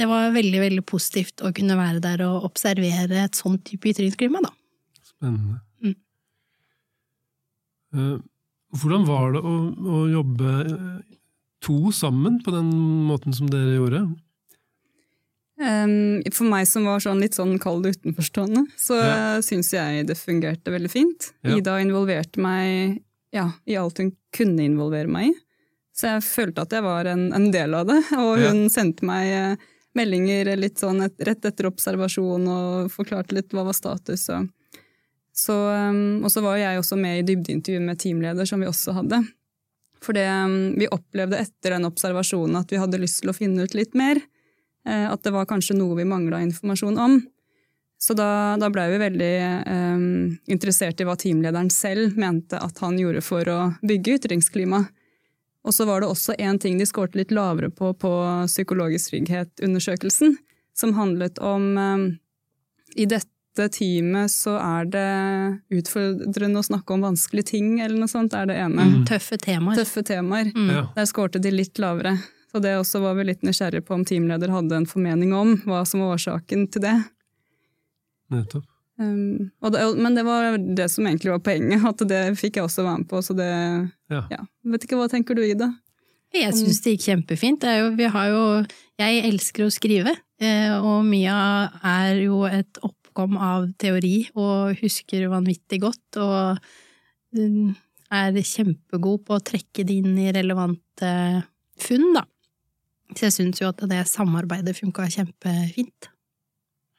det 0.00 0.08
var 0.08 0.32
veldig, 0.34 0.60
veldig 0.64 0.84
positivt 0.88 1.44
å 1.44 1.52
kunne 1.56 1.76
være 1.78 2.00
der 2.04 2.24
og 2.26 2.48
observere 2.48 3.26
et 3.26 3.38
sånt 3.38 3.64
type 3.68 3.92
ytringsklima, 3.92 4.40
da. 4.44 4.52
Spennende. 5.12 5.60
Mm. 5.84 5.96
Eh, 7.94 8.16
Hvordan 8.76 9.04
var 9.08 9.32
det 9.32 9.40
å, 9.40 9.54
å 9.72 10.00
jobbe 10.12 10.54
eh, 10.64 10.96
to 11.64 11.92
sammen 11.94 12.40
på 12.44 12.52
den 12.52 12.68
måten 13.08 13.36
som 13.36 13.48
dere 13.52 13.78
gjorde? 13.78 14.02
Um, 15.58 16.20
for 16.30 16.46
meg 16.46 16.68
som 16.70 16.84
var 16.86 17.00
sånn 17.02 17.18
litt 17.18 17.34
sånn 17.34 17.56
kald 17.58 17.86
utenforstående, 17.88 18.62
så 18.78 18.94
Ja. 18.94 19.06
ja. 19.10 19.40
syns 19.42 19.72
jeg 19.74 20.06
det 20.06 20.14
fungerte 20.14 20.70
veldig 20.70 20.90
fint. 20.92 21.32
Ja. 21.42 21.56
Ida 21.56 21.80
involverte 21.82 22.38
meg 22.38 23.00
ja, 23.34 23.48
i 23.66 23.74
alt 23.76 23.98
hun 23.98 24.12
kunne 24.32 24.62
involvere 24.64 25.10
meg 25.10 25.32
i. 25.32 25.34
Så 25.98 26.06
jeg 26.12 26.22
følte 26.22 26.62
at 26.62 26.70
jeg 26.76 26.84
var 26.86 27.08
en, 27.10 27.32
en 27.34 27.50
del 27.50 27.74
av 27.74 27.88
det, 27.90 27.98
og 28.14 28.38
Ja. 28.38 28.52
hun 28.52 28.68
sendte 28.70 29.02
meg 29.04 29.26
eh, 29.34 29.56
meldinger 29.98 30.52
litt 30.56 30.78
sånn 30.78 31.02
et, 31.02 31.18
rett 31.26 31.44
etter 31.44 31.66
observasjon 31.66 32.46
og 32.46 32.92
forklarte 32.94 33.34
litt 33.34 33.50
hva 33.50 33.64
var 33.66 33.74
status. 33.74 34.28
Og 34.30 34.46
så, 35.34 35.54
um, 35.90 36.22
og 36.22 36.30
så 36.30 36.42
var 36.42 36.56
jeg 36.60 36.78
også 36.78 36.96
med 36.98 37.18
i 37.18 37.26
dybdeintervjuet 37.34 37.82
med 37.82 37.98
teamleder, 37.98 38.46
som 38.46 38.62
vi 38.62 38.70
også 38.70 38.94
hadde. 38.94 39.24
For 40.00 40.14
det, 40.14 40.26
um, 40.30 40.74
vi 40.78 40.86
opplevde 40.94 41.42
etter 41.42 41.74
den 41.74 41.86
observasjonen 41.90 42.60
at 42.62 42.70
vi 42.70 42.78
hadde 42.78 43.02
lyst 43.02 43.24
til 43.24 43.30
å 43.30 43.36
finne 43.36 43.66
ut 43.66 43.74
litt 43.74 43.94
mer. 43.98 44.22
Eh, 44.88 45.12
at 45.12 45.22
det 45.22 45.34
var 45.34 45.48
kanskje 45.48 45.76
noe 45.76 45.96
vi 45.98 46.06
mangla 46.08 46.40
informasjon 46.42 46.98
om. 46.98 47.20
Så 48.00 48.14
da, 48.14 48.56
da 48.60 48.68
blei 48.70 48.86
vi 48.92 49.00
veldig 49.02 49.32
eh, 49.42 50.02
interessert 50.54 51.00
i 51.02 51.06
hva 51.06 51.16
teamlederen 51.18 51.70
selv 51.74 52.18
mente 52.18 52.60
at 52.62 52.78
han 52.84 52.98
gjorde 53.00 53.24
for 53.26 53.48
å 53.50 53.58
bygge 53.82 54.20
ytringsklima. 54.20 54.84
Og 55.66 55.74
så 55.74 55.84
var 55.88 56.00
det 56.00 56.08
også 56.08 56.36
én 56.38 56.60
ting 56.62 56.78
de 56.78 56.86
skårte 56.86 57.18
litt 57.18 57.34
lavere 57.34 57.68
på 57.74 57.90
på 57.98 58.12
psykologisk 58.46 59.10
trygghet-undersøkelsen, 59.10 60.38
som 60.78 60.94
handlet 60.96 61.42
om 61.42 61.74
eh, 61.76 62.06
I 63.02 63.08
dette 63.10 63.34
teamet 63.74 64.30
så 64.30 64.54
er 64.62 64.86
det 64.86 65.08
utfordrende 65.80 66.62
å 66.62 66.68
snakke 66.68 66.94
om 66.94 67.02
vanskelige 67.02 67.50
ting, 67.50 67.80
eller 67.82 67.98
noe 67.98 68.08
sånt. 68.08 68.32
er 68.32 68.46
det 68.46 68.60
ene. 68.62 68.84
Mm. 68.86 69.06
Tøffe 69.10 69.36
temaer. 69.42 69.82
Tøffe 69.82 70.06
temaer. 70.06 70.52
Mm. 70.54 70.94
Der 70.94 71.08
skårte 71.10 71.42
de 71.42 71.50
litt 71.50 71.82
lavere. 71.82 72.14
Så 72.48 72.62
det 72.64 72.78
også 72.78 73.02
var 73.02 73.16
vi 73.18 73.26
litt 73.28 73.44
nysgjerrige 73.44 73.84
på 73.84 73.96
om 73.98 74.04
teamleder 74.08 74.52
hadde 74.52 74.76
en 74.78 74.88
formening 74.88 75.34
om 75.36 75.54
hva 75.68 75.82
som 75.88 76.00
var 76.00 76.16
årsaken 76.16 76.66
til 76.72 76.84
det. 76.86 76.96
Nettopp. 78.32 78.64
Um, 78.98 79.52
og 79.62 79.70
det, 79.74 79.82
men 80.02 80.16
det 80.16 80.24
var 80.26 80.56
det 80.58 80.88
som 80.90 81.06
egentlig 81.06 81.30
var 81.30 81.42
poenget, 81.46 81.84
at 81.86 82.00
det 82.10 82.22
fikk 82.40 82.58
jeg 82.58 82.66
også 82.66 82.82
være 82.82 83.02
med 83.04 83.10
på. 83.10 83.20
Så 83.22 83.36
det 83.38 83.50
Ja. 84.10 84.24
ja. 84.32 84.40
Vet 84.64 84.84
ikke, 84.84 84.98
hva 84.98 85.10
tenker 85.10 85.38
du, 85.38 85.44
Ida? 85.44 85.70
Jeg 86.34 86.52
syns 86.52 86.82
det 86.84 86.96
gikk 86.96 87.06
kjempefint. 87.06 87.60
Det 87.62 87.68
er 87.70 87.78
jo, 87.84 87.92
vi 87.96 88.08
har 88.12 88.28
jo 88.28 88.42
Jeg 88.98 89.22
elsker 89.28 89.62
å 89.62 89.70
skrive, 89.70 90.10
eh, 90.42 90.72
og 90.74 91.04
Mia 91.06 91.70
er 91.86 92.16
jo 92.24 92.42
et 92.48 92.80
oppkom 92.82 93.36
av 93.38 93.68
teori 93.78 94.26
og 94.34 94.74
husker 94.80 95.28
vanvittig 95.30 95.78
godt, 95.84 96.18
og 96.18 96.58
er 98.10 98.40
kjempegod 98.42 99.22
på 99.22 99.36
å 99.36 99.44
trekke 99.44 99.86
det 99.86 100.00
inn 100.00 100.18
i 100.18 100.32
relevante 100.34 101.12
funn, 101.78 102.10
da. 102.16 102.24
Så 103.16 103.28
jeg 103.28 103.34
syns 103.34 103.60
jo 103.62 103.70
at 103.70 103.82
det 103.88 104.02
samarbeidet 104.10 104.76
funka 104.76 105.06
kjempefint. 105.12 106.10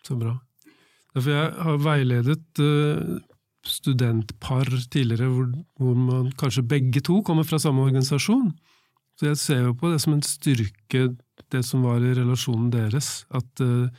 Så 0.05 0.17
bra. 0.17 0.37
For 1.15 1.29
jeg 1.33 1.51
har 1.65 1.81
veiledet 1.83 2.61
eh, 2.63 3.19
studentpar 3.67 4.69
tidligere 4.91 5.29
hvor, 5.29 5.47
hvor 5.77 5.95
man 5.97 6.31
kanskje 6.39 6.65
begge 6.65 7.03
to 7.05 7.21
kommer 7.25 7.45
fra 7.47 7.59
samme 7.61 7.83
organisasjon. 7.85 8.51
Så 9.19 9.27
jeg 9.27 9.41
ser 9.41 9.65
jo 9.67 9.75
på 9.75 9.91
det 9.91 9.99
som 10.01 10.15
en 10.15 10.23
styrke, 10.23 11.09
det 11.51 11.63
som 11.67 11.83
var 11.83 11.99
i 11.99 12.13
relasjonen 12.15 12.69
deres. 12.73 13.25
At 13.35 13.63
eh, 13.63 13.89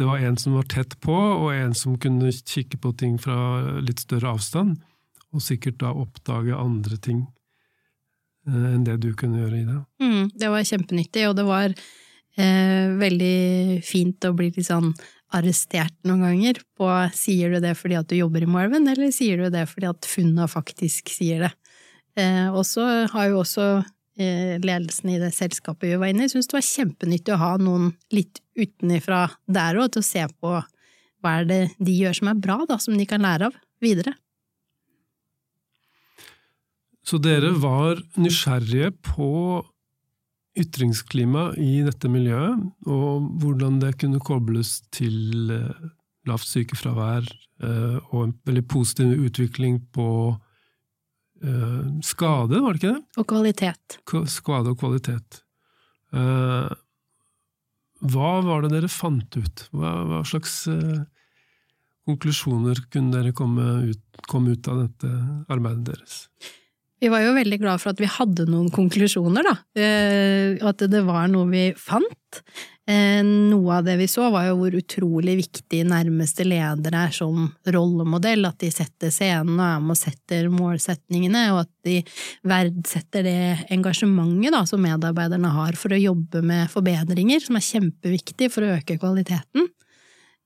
det 0.00 0.08
var 0.08 0.22
en 0.24 0.38
som 0.40 0.56
var 0.56 0.70
tett 0.72 0.96
på, 1.04 1.12
og 1.12 1.52
en 1.52 1.74
som 1.76 1.98
kunne 2.00 2.32
kikke 2.32 2.80
på 2.80 2.94
ting 2.96 3.18
fra 3.20 3.36
litt 3.84 4.00
større 4.00 4.32
avstand. 4.32 4.78
Og 5.30 5.44
sikkert 5.44 5.82
da 5.82 5.92
oppdage 5.94 6.56
andre 6.56 6.96
ting 6.98 7.26
enn 8.50 8.84
det 8.86 8.98
du 9.02 9.12
kunne 9.18 9.42
gjøre 9.42 9.60
i 9.60 9.66
det. 9.68 9.78
Mm, 10.02 10.28
det 10.34 10.50
var 10.52 10.66
kjempenyttig, 10.66 11.24
og 11.28 11.38
det 11.38 11.46
var 11.48 11.70
eh, 11.70 12.92
veldig 13.00 13.80
fint 13.86 14.28
å 14.28 14.34
bli 14.36 14.50
litt 14.56 14.68
sånn 14.68 14.92
arrestert 15.36 15.94
noen 16.08 16.24
ganger 16.24 16.58
på 16.78 16.88
sier 17.14 17.54
du 17.54 17.60
det 17.62 17.76
fordi 17.78 17.98
at 18.00 18.10
du 18.10 18.16
jobber 18.18 18.42
i 18.42 18.50
Marvin, 18.50 18.88
eller 18.90 19.12
sier 19.14 19.38
du 19.38 19.50
det 19.52 19.66
fordi 19.70 19.90
at 19.90 20.08
funna 20.10 20.48
faktisk 20.50 21.12
sier 21.14 21.46
det. 21.46 21.52
Eh, 22.18 22.48
og 22.50 22.64
så 22.66 22.86
har 23.12 23.30
jo 23.30 23.42
også 23.44 23.66
eh, 24.18 24.56
ledelsen 24.62 25.14
i 25.14 25.20
det 25.22 25.30
selskapet 25.36 25.92
vi 25.92 26.00
var 26.00 26.10
inne 26.10 26.26
i, 26.26 26.32
syntes 26.32 26.50
det 26.50 26.58
var 26.58 26.66
kjempenyttig 26.66 27.36
å 27.36 27.42
ha 27.44 27.52
noen 27.62 27.92
litt 28.14 28.42
utenifra 28.58 29.28
der 29.46 29.78
òg, 29.78 29.92
til 29.94 30.02
å 30.02 30.10
se 30.10 30.26
på 30.40 30.56
hva 31.20 31.36
er 31.38 31.46
det 31.46 31.62
de 31.78 31.94
gjør 31.94 32.16
som 32.16 32.32
er 32.32 32.42
bra, 32.42 32.62
da, 32.68 32.80
som 32.80 32.96
de 32.96 33.06
kan 33.08 33.22
lære 33.22 33.50
av 33.50 33.56
videre. 33.84 34.16
Så 37.10 37.18
dere 37.18 37.48
var 37.58 37.98
nysgjerrige 38.22 38.92
på 39.02 39.28
ytringsklima 40.60 41.48
i 41.58 41.80
dette 41.82 42.06
miljøet, 42.10 42.60
og 42.86 43.24
hvordan 43.42 43.80
det 43.82 43.96
kunne 43.98 44.20
kobles 44.22 44.76
til 44.94 45.50
eh, 45.56 45.88
lavt 46.30 46.46
sykefravær 46.46 47.26
eh, 47.26 47.96
og 48.12 48.20
en 48.22 48.34
veldig 48.46 48.62
positiv 48.70 49.24
utvikling 49.26 49.80
på 49.94 50.06
eh, 51.42 51.88
skade, 52.06 52.60
var 52.62 52.78
det 52.78 52.82
ikke 52.82 52.92
det? 52.92 53.02
Og 53.18 53.28
kvalitet. 53.34 53.98
Skade 54.30 54.74
og 54.74 54.78
kvalitet. 54.78 55.40
Hva 58.10 58.30
var 58.46 58.62
det 58.62 58.72
dere 58.76 58.90
fant 58.90 59.34
ut? 59.38 59.66
Hva, 59.74 60.22
slags 60.26 60.62
konklusjoner 62.06 62.86
kunne 62.90 63.14
dere 63.14 63.34
komme 63.34 63.66
ut, 63.90 64.24
komme 64.30 64.54
ut 64.54 64.70
av 64.70 64.82
dette 64.84 65.12
arbeidet 65.50 65.92
deres? 65.92 66.24
Vi 67.00 67.08
var 67.08 67.22
jo 67.24 67.32
veldig 67.32 67.58
glad 67.62 67.80
for 67.80 67.94
at 67.94 68.00
vi 68.02 68.08
hadde 68.12 68.44
noen 68.50 68.68
konklusjoner, 68.74 69.46
da. 69.46 69.54
Eh, 69.80 70.58
At 70.68 70.82
det 70.92 71.00
var 71.06 71.30
noe 71.32 71.48
vi 71.48 71.62
fant. 71.78 72.42
Eh, 72.90 73.22
Noe 73.24 73.78
av 73.78 73.84
det 73.86 73.94
vi 74.00 74.08
så, 74.10 74.26
var 74.34 74.48
jo 74.50 74.58
hvor 74.58 74.74
utrolig 74.76 75.38
viktig 75.38 75.80
nærmeste 75.88 76.44
leder 76.44 76.92
er 76.98 77.14
som 77.16 77.46
rollemodell. 77.64 78.44
At 78.48 78.58
de 78.60 78.68
setter 78.74 79.08
scenen 79.14 79.56
og 79.56 79.64
er 79.64 79.80
med 79.80 79.94
og 79.96 80.00
setter 80.02 80.50
målsetningene, 80.52 81.46
og 81.54 81.62
at 81.64 81.72
de 81.88 81.96
verdsetter 82.44 83.24
det 83.24 83.38
engasjementet 83.72 84.52
da, 84.52 84.64
som 84.68 84.84
medarbeiderne 84.84 85.54
har 85.56 85.78
for 85.80 85.96
å 85.96 86.02
jobbe 86.02 86.42
med 86.44 86.68
forbedringer, 86.72 87.40
som 87.40 87.56
er 87.56 87.64
kjempeviktig 87.64 88.50
for 88.52 88.66
å 88.66 88.76
øke 88.76 88.98
kvaliteten. 89.00 89.70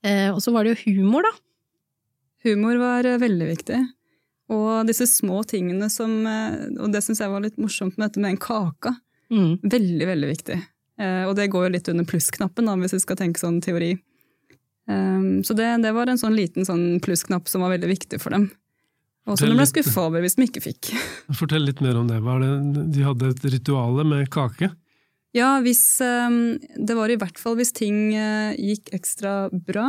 Eh, 0.05 0.31
Og 0.31 0.39
så 0.45 0.53
var 0.55 0.63
det 0.65 0.77
jo 0.77 0.93
humor, 1.01 1.27
da. 1.27 1.35
Humor 2.47 2.79
var 2.79 3.05
eh, 3.11 3.19
veldig 3.19 3.51
viktig. 3.57 3.83
Og 4.55 4.87
disse 4.89 5.09
små 5.11 5.43
tingene 5.49 5.91
som 5.93 6.23
eh, 6.31 6.71
Og 6.79 6.93
det 6.95 7.03
syns 7.05 7.23
jeg 7.23 7.33
var 7.33 7.43
litt 7.45 7.59
morsomt 7.61 7.99
med 7.99 8.09
dette 8.09 8.23
med 8.23 8.35
den 8.35 8.41
kaka. 8.43 8.95
Mm. 9.35 9.59
Veldig, 9.63 10.09
veldig 10.13 10.31
viktig. 10.31 10.59
Eh, 11.01 11.23
og 11.27 11.35
det 11.39 11.51
går 11.53 11.67
jo 11.67 11.75
litt 11.75 11.91
under 11.91 12.07
plussknappen, 12.09 12.71
hvis 12.83 12.97
vi 12.97 13.03
skal 13.03 13.19
tenke 13.19 13.43
sånn 13.43 13.63
teori. 13.65 13.95
Um, 14.85 15.41
så 15.45 15.57
det, 15.57 15.65
det 15.81 15.95
var 15.97 16.11
en 16.13 16.21
sånn 16.21 16.37
liten 16.37 16.67
sånn 16.69 17.01
plussknapp 17.01 17.49
som 17.49 17.65
var 17.65 17.73
veldig 17.73 17.89
viktig 17.89 18.21
for 18.21 18.37
dem. 18.37 18.51
Og 19.25 19.39
som 19.41 19.49
de 19.49 19.57
ble 19.57 19.65
skuffa 19.65 20.09
over 20.11 20.21
hvis 20.21 20.37
de 20.37 20.45
ikke 20.45 20.63
fikk. 20.67 20.93
Fortell 21.41 21.65
litt 21.65 21.81
mer 21.85 21.97
om 21.97 22.09
det. 22.11 22.21
Var 22.25 22.43
det 22.43 22.85
de 22.93 23.05
hadde 23.07 23.31
et 23.33 23.47
rituale 23.55 24.05
med 24.07 24.29
kake? 24.33 24.69
Ja, 25.35 25.57
hvis 25.65 25.83
um, 26.05 26.61
Det 26.61 26.95
var 26.95 27.11
i 27.11 27.17
hvert 27.19 27.41
fall 27.41 27.57
hvis 27.59 27.73
ting 27.75 28.13
eh, 28.15 28.53
gikk 28.61 28.93
ekstra 28.95 29.49
bra. 29.51 29.89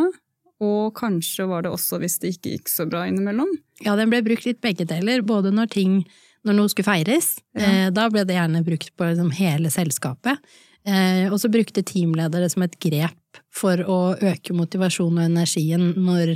Og 0.63 0.93
kanskje 0.95 1.47
var 1.49 1.65
det 1.65 1.73
også 1.75 1.99
hvis 1.99 2.19
det 2.21 2.35
ikke 2.35 2.53
gikk 2.53 2.71
så 2.71 2.85
bra 2.87 3.03
innimellom. 3.09 3.49
Ja, 3.83 3.97
den 3.99 4.11
ble 4.11 4.21
brukt 4.23 4.47
litt 4.47 4.61
begge 4.63 4.87
deler, 4.87 5.25
både 5.25 5.51
når 5.51 5.73
ting 5.73 5.97
når 6.45 6.59
noe 6.59 6.71
skulle 6.71 6.87
feires. 6.87 7.33
Ja. 7.57 7.65
Eh, 7.65 7.87
da 7.93 8.07
ble 8.13 8.23
det 8.27 8.37
gjerne 8.37 8.63
brukt 8.65 8.93
på 8.95 9.09
liksom, 9.09 9.31
hele 9.35 9.71
selskapet. 9.73 10.39
Eh, 10.85 11.25
og 11.31 11.39
så 11.41 11.49
brukte 11.49 11.83
teamledere 11.85 12.49
som 12.51 12.63
et 12.65 12.77
grep 12.79 13.41
for 13.53 13.81
å 13.81 13.99
øke 14.13 14.53
motivasjonen 14.55 15.23
og 15.23 15.31
energien 15.31 15.89
når 15.97 16.35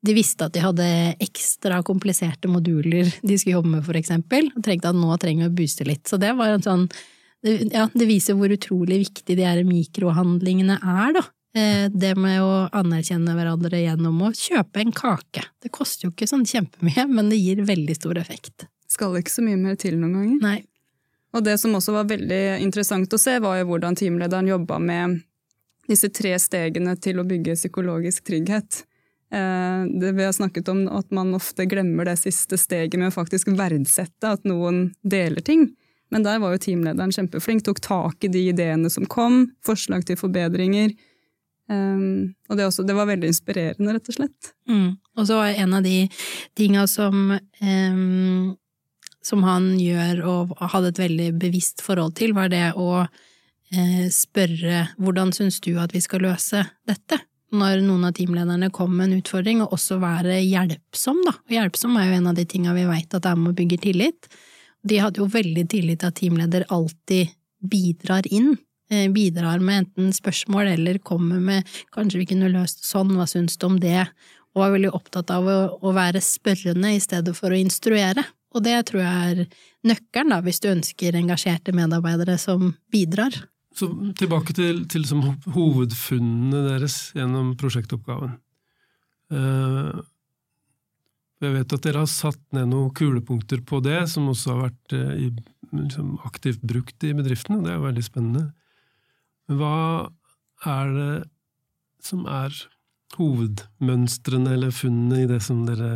de 0.00 0.14
visste 0.16 0.46
at 0.46 0.54
de 0.54 0.62
hadde 0.64 0.86
ekstra 1.20 1.82
kompliserte 1.84 2.48
moduler 2.48 3.10
de 3.20 3.36
skulle 3.36 3.58
jobbe 3.58 3.74
med, 3.74 3.84
for 3.84 3.98
eksempel, 4.00 4.48
og 4.54 4.64
trengte 4.64 4.88
at 4.88 4.96
nå 4.96 5.18
trenger 5.20 5.44
vi 5.44 5.52
å 5.52 5.58
booste 5.58 5.84
litt. 5.84 6.06
Så 6.08 6.16
det 6.20 6.32
var 6.38 6.56
en 6.56 6.64
sånn 6.64 6.86
Ja, 7.40 7.86
det 7.96 8.04
viser 8.04 8.36
hvor 8.36 8.52
utrolig 8.52 8.98
viktig 9.00 9.36
de 9.38 9.44
her 9.46 9.62
mikrohandlingene 9.64 10.74
er, 10.76 11.12
da. 11.16 11.22
Eh, 11.54 11.90
Det 11.90 12.14
med 12.14 12.40
å 12.42 12.68
anerkjenne 12.72 13.34
hverandre 13.34 13.80
gjennom 13.82 14.20
å 14.22 14.32
kjøpe 14.36 14.84
en 14.84 14.92
kake. 14.94 15.42
Det 15.62 15.72
koster 15.74 16.06
jo 16.06 16.12
ikke 16.12 16.28
sånn 16.30 16.46
kjempemye, 16.46 17.08
men 17.10 17.30
det 17.32 17.40
gir 17.40 17.64
veldig 17.66 17.96
stor 17.98 18.20
effekt. 18.20 18.68
Skal 18.90 19.16
ikke 19.18 19.34
så 19.34 19.42
mye 19.42 19.58
mer 19.58 19.74
til 19.80 19.96
noen 19.98 20.14
ganger. 20.14 20.38
Nei. 20.42 20.60
Og 21.34 21.44
det 21.46 21.58
som 21.62 21.74
også 21.78 21.94
var 21.94 22.08
veldig 22.10 22.60
interessant 22.62 23.10
å 23.14 23.18
se, 23.18 23.36
var 23.42 23.60
jo 23.60 23.66
hvordan 23.70 23.98
teamlederen 23.98 24.50
jobba 24.50 24.78
med 24.82 25.20
disse 25.90 26.10
tre 26.14 26.36
stegene 26.38 26.96
til 27.02 27.18
å 27.18 27.26
bygge 27.26 27.58
psykologisk 27.58 28.24
trygghet. 28.30 28.84
Eh, 29.32 29.86
Det 29.90 30.14
vi 30.14 30.24
har 30.24 30.32
snakket 30.32 30.68
om 30.68 30.88
at 30.88 31.10
man 31.10 31.34
ofte 31.34 31.66
glemmer 31.66 32.04
det 32.04 32.18
siste 32.18 32.58
steget 32.58 32.98
med 32.98 33.10
å 33.10 33.14
faktisk 33.14 33.50
verdsette 33.54 34.26
at 34.26 34.44
noen 34.44 34.92
deler 35.02 35.40
ting. 35.42 35.72
Men 36.10 36.24
der 36.24 36.40
var 36.42 36.52
jo 36.52 36.58
teamlederen 36.58 37.12
kjempeflink, 37.14 37.62
tok 37.62 37.80
tak 37.80 38.24
i 38.24 38.28
de 38.28 38.50
ideene 38.52 38.90
som 38.90 39.06
kom, 39.06 39.52
forslag 39.62 40.04
til 40.04 40.16
forbedringer. 40.16 40.94
Um, 41.70 42.32
og 42.50 42.58
det, 42.58 42.66
også, 42.66 42.82
det 42.82 42.96
var 42.98 43.06
veldig 43.06 43.28
inspirerende, 43.30 43.94
rett 43.94 44.10
og 44.10 44.16
slett. 44.16 44.54
Mm. 44.66 44.88
Og 45.16 45.28
så 45.28 45.38
var 45.38 45.54
en 45.54 45.76
av 45.78 45.84
de 45.86 45.98
tinga 46.58 46.86
som 46.90 47.30
um, 47.36 48.56
som 49.22 49.42
han 49.44 49.74
gjør 49.80 50.22
og 50.24 50.52
hadde 50.72 50.94
et 50.94 51.02
veldig 51.02 51.32
bevisst 51.40 51.82
forhold 51.84 52.16
til, 52.18 52.32
var 52.36 52.50
det 52.52 52.70
å 52.78 53.04
uh, 53.04 54.06
spørre 54.12 54.86
hvordan 55.00 55.34
syns 55.36 55.60
du 55.64 55.74
at 55.80 55.94
vi 55.94 56.02
skal 56.04 56.24
løse 56.24 56.64
dette? 56.88 57.20
Når 57.50 57.82
noen 57.82 58.06
av 58.06 58.14
teamlederne 58.14 58.70
kom 58.70 58.92
med 58.94 59.08
en 59.08 59.18
utfordring, 59.18 59.60
og 59.64 59.74
også 59.74 59.98
være 60.02 60.38
hjelpsom, 60.38 61.18
da. 61.26 61.34
Og 61.48 61.56
hjelpsom 61.56 61.96
er 61.98 62.06
jo 62.06 62.18
en 62.20 62.30
av 62.30 62.38
de 62.38 62.46
tinga 62.46 62.74
vi 62.76 62.86
veit 62.86 63.16
at 63.18 63.26
er 63.26 63.38
med 63.38 63.52
å 63.52 63.58
bygge 63.58 63.80
tillit. 63.88 64.28
De 64.86 65.00
hadde 65.02 65.18
jo 65.20 65.26
veldig 65.30 65.66
tillit 65.68 66.00
til 66.00 66.12
at 66.12 66.18
teamleder 66.20 66.68
alltid 66.70 67.34
bidrar 67.60 68.28
inn. 68.30 68.54
Eh, 68.90 69.06
Bidrar 69.12 69.62
med 69.62 69.84
enten 69.84 70.12
spørsmål 70.14 70.74
eller 70.74 70.98
kommer 70.98 71.40
med 71.40 71.64
'kanskje 71.94 72.18
vi 72.18 72.26
kunne 72.26 72.52
løst 72.52 72.84
sånn, 72.84 73.14
hva 73.16 73.26
syns 73.26 73.56
du 73.56 73.66
om 73.66 73.78
det'? 73.80 74.08
Og 74.54 74.64
er 74.64 74.74
veldig 74.74 74.92
opptatt 74.94 75.30
av 75.30 75.46
å, 75.46 75.92
være 75.94 76.18
spørrende 76.18 76.96
i 76.96 77.00
stedet 77.00 77.36
for 77.36 77.50
å 77.50 77.58
instruere. 77.60 78.24
Og 78.50 78.64
det 78.64 78.74
tror 78.86 79.00
jeg 79.00 79.30
er 79.30 79.46
nøkkelen, 79.86 80.32
da, 80.34 80.40
hvis 80.42 80.58
du 80.58 80.68
ønsker 80.72 81.14
engasjerte 81.14 81.72
medarbeidere 81.72 82.36
som 82.36 82.74
bidrar. 82.90 83.30
Så 83.70 83.86
tilbake 84.18 84.52
til, 84.52 84.82
til 84.90 85.06
hovedfunnene 85.06 86.64
deres 86.66 87.12
gjennom 87.14 87.54
prosjektoppgaven. 87.60 88.34
Eh, 89.30 90.00
jeg 91.40 91.54
vet 91.54 91.72
at 91.72 91.86
dere 91.86 92.02
har 92.02 92.10
satt 92.10 92.40
ned 92.52 92.68
noen 92.72 92.90
kulepunkter 92.96 93.62
på 93.64 93.78
det, 93.84 94.02
som 94.12 94.28
også 94.28 94.56
har 94.56 94.64
vært 94.66 94.96
eh, 94.98 95.28
liksom, 95.70 96.16
aktivt 96.28 96.64
brukt 96.66 97.06
i 97.06 97.14
bedriftene. 97.16 97.62
Det 97.64 97.72
er 97.72 97.84
veldig 97.86 98.04
spennende. 98.04 98.48
Hva 99.50 100.10
er 100.70 100.92
det 100.94 101.12
som 102.06 102.24
er 102.30 102.54
hovedmønstrene 103.18 104.52
eller 104.54 104.70
funnene 104.74 105.24
i 105.24 105.28
det 105.30 105.40
som 105.44 105.64
dere 105.66 105.90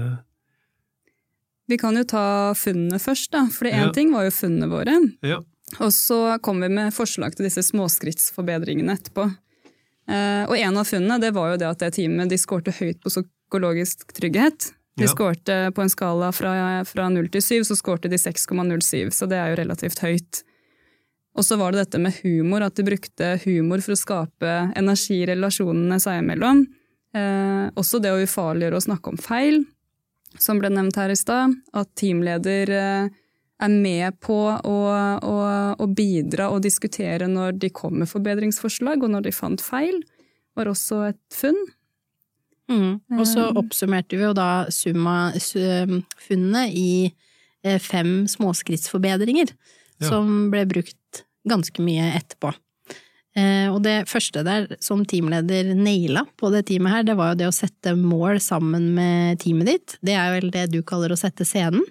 Vi 1.71 1.79
kan 1.81 1.97
jo 1.97 2.03
ta 2.05 2.53
funnene 2.59 2.99
først, 3.01 3.31
da. 3.33 3.47
For 3.49 3.65
én 3.71 3.87
Ja. 3.87 3.93
ting 3.93 4.13
var 4.13 4.25
jo 4.27 4.31
funnene 4.35 4.69
våre. 4.69 4.99
Ja. 5.23 5.39
Og 5.81 5.91
så 5.97 6.39
kom 6.43 6.61
vi 6.61 6.69
med 6.69 6.93
forslag 6.93 7.35
til 7.35 7.47
disse 7.47 7.63
småskrittsforbedringene 7.65 8.93
etterpå. 8.99 9.25
Eh, 10.07 10.45
og 10.45 10.53
en 10.59 10.77
av 10.77 10.85
funnene 10.85 11.19
det 11.21 11.33
var 11.33 11.53
jo 11.53 11.57
det 11.63 11.71
at 11.71 11.79
det 11.79 11.95
teamet 11.95 12.29
de 12.29 12.37
skårte 12.37 12.71
høyt 12.77 13.01
på 13.01 13.09
psykologisk 13.09 14.13
trygghet. 14.13 14.73
De 14.99 15.05
Ja. 15.05 15.09
skårte 15.15 15.73
på 15.75 15.81
en 15.83 15.89
skala 15.89 16.31
fra, 16.33 16.85
fra 16.85 17.09
0 17.09 17.29
til 17.31 17.41
7, 17.41 17.61
så 17.65 17.75
skårte 17.81 18.11
de 18.11 18.17
6,07, 18.19 19.09
så 19.11 19.27
det 19.27 19.39
er 19.41 19.57
jo 19.57 19.63
relativt 19.65 19.99
høyt. 20.01 20.43
Og 21.35 21.45
så 21.47 21.59
var 21.59 21.73
det 21.73 21.83
dette 21.83 21.99
med 21.99 22.15
humor, 22.23 22.63
at 22.63 22.77
de 22.79 22.87
brukte 22.87 23.35
humor 23.43 23.83
for 23.83 23.97
å 23.97 23.99
skape 23.99 24.55
energi 24.79 25.23
i 25.23 25.29
relasjonene 25.33 25.99
seg 26.03 26.21
imellom. 26.23 26.63
Eh, 27.15 27.67
også 27.79 28.01
det 28.03 28.13
å 28.15 28.21
ufarliggjøre 28.23 28.79
å 28.79 28.87
snakke 28.87 29.13
om 29.13 29.19
feil, 29.19 29.65
som 30.39 30.61
ble 30.63 30.71
nevnt 30.71 30.99
her 30.99 31.11
i 31.11 31.19
stad. 31.19 31.57
At 31.75 31.91
teamleder 31.99 32.71
eh, 32.75 33.13
er 33.65 33.75
med 33.75 34.19
på 34.23 34.39
å, 34.55 34.79
å, 35.19 35.37
å 35.75 35.87
bidra 35.91 36.51
og 36.55 36.63
diskutere 36.65 37.29
når 37.31 37.59
de 37.63 37.71
kom 37.75 37.99
med 38.03 38.11
forbedringsforslag, 38.11 39.03
og 39.03 39.15
når 39.15 39.29
de 39.29 39.35
fant 39.35 39.63
feil, 39.63 40.03
var 40.55 40.71
også 40.71 41.05
et 41.11 41.23
funn. 41.35 41.59
Mm. 42.71 43.01
Og 43.19 43.27
så 43.29 43.51
Um. 43.51 43.59
oppsummerte 43.61 44.17
vi 44.17 44.25
jo 44.25 44.33
da 44.37 44.67
summa 44.73 45.35
funnene 45.37 46.69
i 46.73 46.91
eh, 47.67 47.81
fem 47.83 48.25
småskrittsforbedringer, 48.31 49.51
Ja. 50.05 50.13
som 50.13 50.51
ble 50.53 50.67
brukt 50.71 51.25
ganske 51.49 51.83
mye 51.85 52.13
etterpå. 52.19 52.53
Eh, 53.35 53.67
og 53.67 53.81
det 53.83 54.05
første 54.07 54.45
der 54.47 54.69
som 54.85 55.03
teamleder 55.11 55.73
naila 55.75 56.23
på 56.39 56.53
det 56.55 56.69
teamet 56.69 56.93
her, 56.93 57.07
det 57.09 57.17
var 57.19 57.33
jo 57.33 57.41
det 57.43 57.51
å 57.51 57.57
sette 57.57 57.97
mål 57.99 58.39
sammen 58.43 58.93
med 58.95 59.41
teamet 59.43 59.71
ditt. 59.73 59.97
Det 60.07 60.15
er 60.15 60.37
vel 60.37 60.53
det 60.55 60.69
du 60.71 60.81
kaller 60.87 61.13
å 61.13 61.19
sette 61.19 61.47
scenen. 61.49 61.83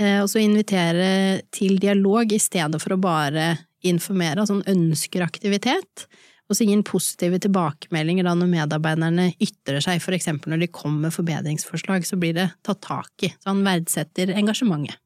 Eh, 0.00 0.18
og 0.22 0.30
så 0.32 0.42
invitere 0.42 1.42
til 1.54 1.78
dialog 1.82 2.32
i 2.32 2.40
stedet 2.42 2.80
for 2.82 2.96
å 2.96 3.02
bare 3.02 3.52
informere, 3.86 4.42
altså 4.42 4.58
en 4.58 4.74
ønsker 4.74 5.22
aktivitet. 5.24 6.08
Og 6.50 6.58
så 6.58 6.66
gi 6.66 6.74
inn 6.74 6.82
positive 6.82 7.38
tilbakemeldinger 7.44 8.26
da 8.26 8.32
når 8.34 8.50
medarbeiderne 8.50 9.28
ytrer 9.38 9.78
seg, 9.84 10.02
eksempel 10.02 10.50
når 10.50 10.64
de 10.64 10.72
kommer 10.74 11.06
med 11.06 11.14
forbedringsforslag, 11.14 12.02
så 12.02 12.18
blir 12.18 12.34
det 12.34 12.48
tatt 12.66 12.82
tak 12.82 13.28
i. 13.28 13.30
Så 13.38 13.52
han 13.52 13.62
verdsetter 13.62 14.34
engasjementet. 14.34 14.98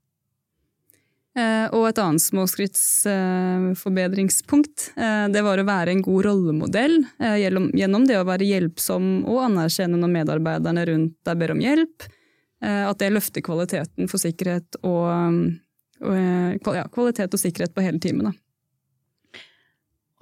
Eh, 1.34 1.66
og 1.74 1.88
et 1.88 1.98
annet 1.98 2.22
småskrittsforbedringspunkt, 2.22 4.92
eh, 4.94 5.26
det 5.34 5.42
var 5.42 5.58
å 5.58 5.66
være 5.66 5.90
en 5.90 5.98
god 6.06 6.22
rollemodell 6.28 7.00
eh, 7.18 7.42
gjennom, 7.42 8.06
det 8.06 8.20
å 8.20 8.28
være 8.28 8.46
hjelpsom 8.46 9.26
og 9.26 9.42
anerkjenne 9.48 9.98
når 9.98 10.10
medarbeiderne 10.12 10.84
rundt 10.92 11.16
deg 11.26 11.34
ber 11.40 11.50
om 11.56 11.64
hjelp. 11.64 11.98
At 12.64 12.96
det 12.96 13.12
løfter 13.12 13.44
kvaliteten 13.44 14.08
for 14.08 14.16
sikkerhet 14.16 14.80
og, 14.88 15.12
og 16.00 16.72
ja, 16.72 16.88
kvalitet 16.88 17.36
og 17.36 17.40
sikkerhet 17.42 17.76
på 17.76 17.84
hele 17.84 18.00
teamet. 18.00 18.32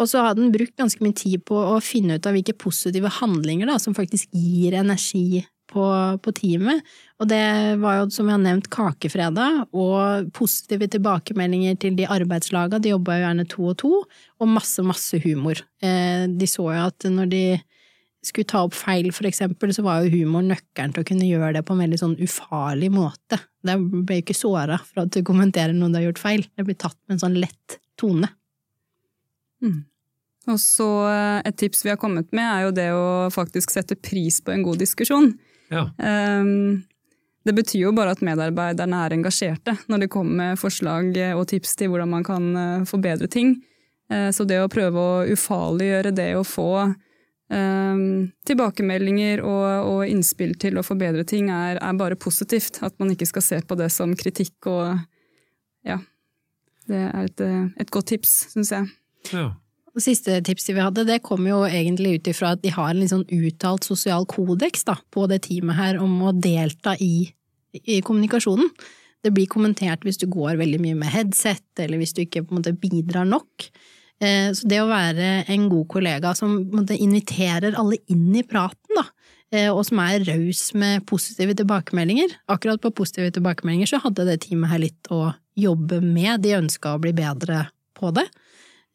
Og 0.03 0.11
så 0.11 0.27
hadde 0.27 0.43
han 0.43 0.51
brukt 0.51 0.75
ganske 0.81 0.99
mye 1.07 1.15
tid 1.15 1.45
på 1.47 1.55
å 1.55 1.79
finne 1.85 2.17
ut 2.19 2.27
av 2.27 2.35
hvilke 2.35 2.59
positive 2.59 3.07
handlinger 3.21 3.71
da, 3.71 3.79
som 3.79 3.95
faktisk 3.95 4.35
gir 4.35 4.75
energi 4.81 5.47
på, 5.73 5.85
på 6.23 6.35
teamet. 6.37 6.85
Og 7.23 7.29
det 7.31 7.43
var 7.83 8.01
jo, 8.01 8.07
som 8.15 8.29
jeg 8.29 8.37
har 8.37 8.45
nevnt, 8.45 8.71
Kakefredag 8.73 9.73
og 9.73 10.31
positive 10.37 10.89
tilbakemeldinger 10.93 11.79
til 11.83 11.99
de 11.99 12.09
arbeidslaga. 12.11 12.81
De 12.83 12.93
jobba 12.93 13.19
jo 13.19 13.27
gjerne 13.27 13.49
to 13.51 13.69
og 13.73 13.77
to, 13.83 13.93
og 14.41 14.51
masse, 14.51 14.85
masse 14.87 15.21
humor. 15.25 15.63
Eh, 15.83 16.29
de 16.29 16.49
så 16.51 16.69
jo 16.71 16.89
at 16.89 17.09
når 17.11 17.31
de 17.33 17.45
skulle 18.23 18.47
ta 18.47 18.63
opp 18.63 18.75
feil, 18.77 19.11
for 19.15 19.27
eksempel, 19.27 19.73
så 19.75 19.83
var 19.83 20.05
jo 20.05 20.13
humor 20.15 20.45
nøkkelen 20.47 20.93
til 20.95 21.03
å 21.03 21.09
kunne 21.09 21.27
gjøre 21.27 21.57
det 21.57 21.65
på 21.67 21.75
en 21.75 21.83
veldig 21.83 21.99
sånn 21.99 22.19
ufarlig 22.23 22.93
måte. 22.95 23.41
Det 23.67 23.75
ble 23.81 24.21
jo 24.21 24.25
ikke 24.25 24.39
såra 24.39 24.79
for 24.79 25.05
at 25.05 25.15
du 25.15 25.25
kommenterer 25.27 25.75
noe 25.75 25.91
du 25.91 25.99
har 25.99 26.07
gjort 26.11 26.23
feil. 26.23 26.45
Det 26.55 26.67
blir 26.69 26.79
tatt 26.79 26.99
med 27.07 27.17
en 27.17 27.25
sånn 27.25 27.41
lett 27.43 27.81
tone. 27.99 28.31
Og 30.51 30.59
så 30.59 30.89
eh, 31.11 31.41
et 31.47 31.59
tips 31.59 31.85
vi 31.87 31.93
har 31.93 32.01
kommet 32.01 32.31
med, 32.35 32.47
er 32.47 32.67
jo 32.67 32.75
det 32.75 32.89
å 32.95 33.09
faktisk 33.35 33.75
sette 33.75 33.99
pris 33.99 34.41
på 34.43 34.55
en 34.55 34.65
god 34.67 34.81
diskusjon. 34.83 35.33
Ja. 35.73 35.89
Ehm, 35.99 36.83
Det 37.45 37.57
betyr 37.57 37.89
jo 37.89 37.93
bare 37.93 38.13
at 38.15 38.21
medarbeiderne 38.23 39.01
er 39.03 39.15
engasjerte 39.17 39.73
når 39.91 40.05
de 40.05 40.09
kommer 40.09 40.37
med 40.39 40.59
forslag 40.61 41.09
og 41.35 41.49
tips 41.51 41.75
til 41.75 41.89
hvordan 41.91 42.13
man 42.13 42.23
kan 42.23 42.45
eh, 42.57 42.85
forbedre 42.87 43.27
ting. 43.27 43.57
Eh, 44.11 44.29
Så 44.31 44.47
det 44.47 44.61
å 44.63 44.69
prøve 44.71 44.95
å 44.95 45.25
ufarliggjøre 45.33 46.13
det 46.15 46.29
å 46.39 46.45
få 46.47 46.69
um, 47.53 48.31
tilbakemeldinger 48.47 49.43
og, 49.43 49.89
og 49.91 50.07
innspill 50.07 50.55
til 50.55 50.79
å 50.79 50.85
forbedre 50.87 51.25
ting, 51.27 51.51
er, 51.51 51.81
er 51.83 51.99
bare 51.99 52.15
positivt. 52.17 52.79
At 52.83 52.95
man 53.03 53.11
ikke 53.11 53.27
skal 53.27 53.43
se 53.43 53.61
på 53.67 53.75
det 53.81 53.91
som 53.91 54.15
kritikk 54.15 54.71
og 54.71 55.03
ja. 55.85 55.99
Det 56.87 56.99
er 56.99 57.25
et, 57.27 57.41
eh, 57.41 57.67
et 57.83 57.91
godt 57.91 58.13
tips, 58.15 58.31
syns 58.55 58.71
jeg. 58.75 58.89
ja. 59.33 59.51
Og 59.93 60.01
siste 60.01 60.39
tipset 60.47 60.73
vi 60.73 60.81
hadde, 60.81 61.05
det 61.05 61.21
kom 61.27 61.45
jo 61.45 61.63
egentlig 61.69 62.17
ut 62.17 62.29
ifra 62.33 62.55
at 62.55 62.63
de 62.63 62.73
har 62.73 62.93
en 62.93 63.01
litt 63.03 63.13
sånn 63.13 63.27
uttalt 63.29 63.85
sosial 63.85 64.25
kodeks 64.31 64.87
da, 64.89 64.97
på 65.13 65.27
det 65.29 65.43
teamet 65.49 65.77
her 65.77 66.01
om 66.01 66.15
å 66.25 66.33
delta 66.33 66.95
i, 66.97 67.27
i 67.77 68.01
kommunikasjonen. 68.05 68.71
Det 69.23 69.31
blir 69.37 69.51
kommentert 69.51 70.07
hvis 70.07 70.19
du 70.19 70.27
går 70.33 70.57
veldig 70.59 70.81
mye 70.83 70.99
med 70.99 71.13
headset, 71.13 71.67
eller 71.79 72.01
hvis 72.01 72.17
du 72.17 72.25
ikke 72.25 72.43
på 72.47 72.55
en 72.55 72.63
måte 72.63 72.73
bidrar 72.73 73.29
nok. 73.29 73.69
Eh, 74.23 74.49
Så 74.57 74.67
det 74.71 74.81
å 74.81 74.89
være 74.91 75.45
en 75.53 75.69
god 75.71 75.87
kollega 75.93 76.33
som 76.39 76.57
måte 76.73 76.97
inviterer 76.97 77.77
alle 77.79 78.01
inn 78.11 78.33
i 78.35 78.43
praten, 78.49 78.97
da, 78.97 79.05
eh, 79.53 79.69
og 79.69 79.85
som 79.87 80.01
er 80.03 80.25
raus 80.25 80.73
med 80.75 81.05
positive 81.07 81.55
tilbakemeldinger 81.59 82.33
Akkurat 82.49 82.81
på 82.81 82.95
positive 82.97 83.31
tilbakemeldinger 83.37 83.93
så 83.93 84.01
hadde 84.03 84.27
det 84.27 84.41
teamet 84.47 84.73
her 84.73 84.83
litt 84.89 85.13
å 85.13 85.35
jobbe 85.59 86.01
med, 86.01 86.41
de 86.41 86.57
ønska 86.57 86.97
å 86.97 87.03
bli 87.03 87.13
bedre 87.13 87.67
på 87.99 88.11
det. 88.17 88.25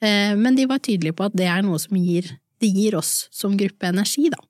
Eh, 0.03 0.35
Men 0.37 0.55
de 0.55 0.67
var 0.69 0.83
tydelige 0.83 1.15
på 1.17 1.27
at 1.27 1.37
det 1.37 1.47
er 1.49 1.63
noe 1.65 1.79
som 1.81 1.97
gir, 1.97 2.29
gir 2.61 2.97
oss 2.97 3.27
som 3.31 3.57
gruppe 3.57 3.89
energi, 3.89 4.29
da. 4.33 4.41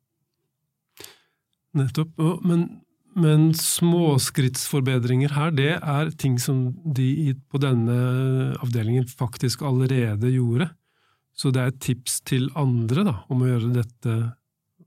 Nettopp. 1.78 2.16
Men, 2.48 2.66
men 3.16 3.52
småskrittsforbedringer 3.54 5.36
her, 5.36 5.52
det 5.52 5.74
er 5.78 6.12
ting 6.18 6.40
som 6.42 6.72
de 6.84 7.36
på 7.52 7.62
denne 7.62 8.58
avdelingen 8.64 9.08
faktisk 9.08 9.62
allerede 9.68 10.32
gjorde. 10.34 10.72
Så 11.38 11.52
det 11.54 11.62
er 11.62 11.74
et 11.74 11.84
tips 11.84 12.22
til 12.26 12.50
andre 12.58 13.06
da, 13.06 13.20
om 13.30 13.44
å 13.44 13.52
gjøre 13.52 13.76
dette 13.76 14.18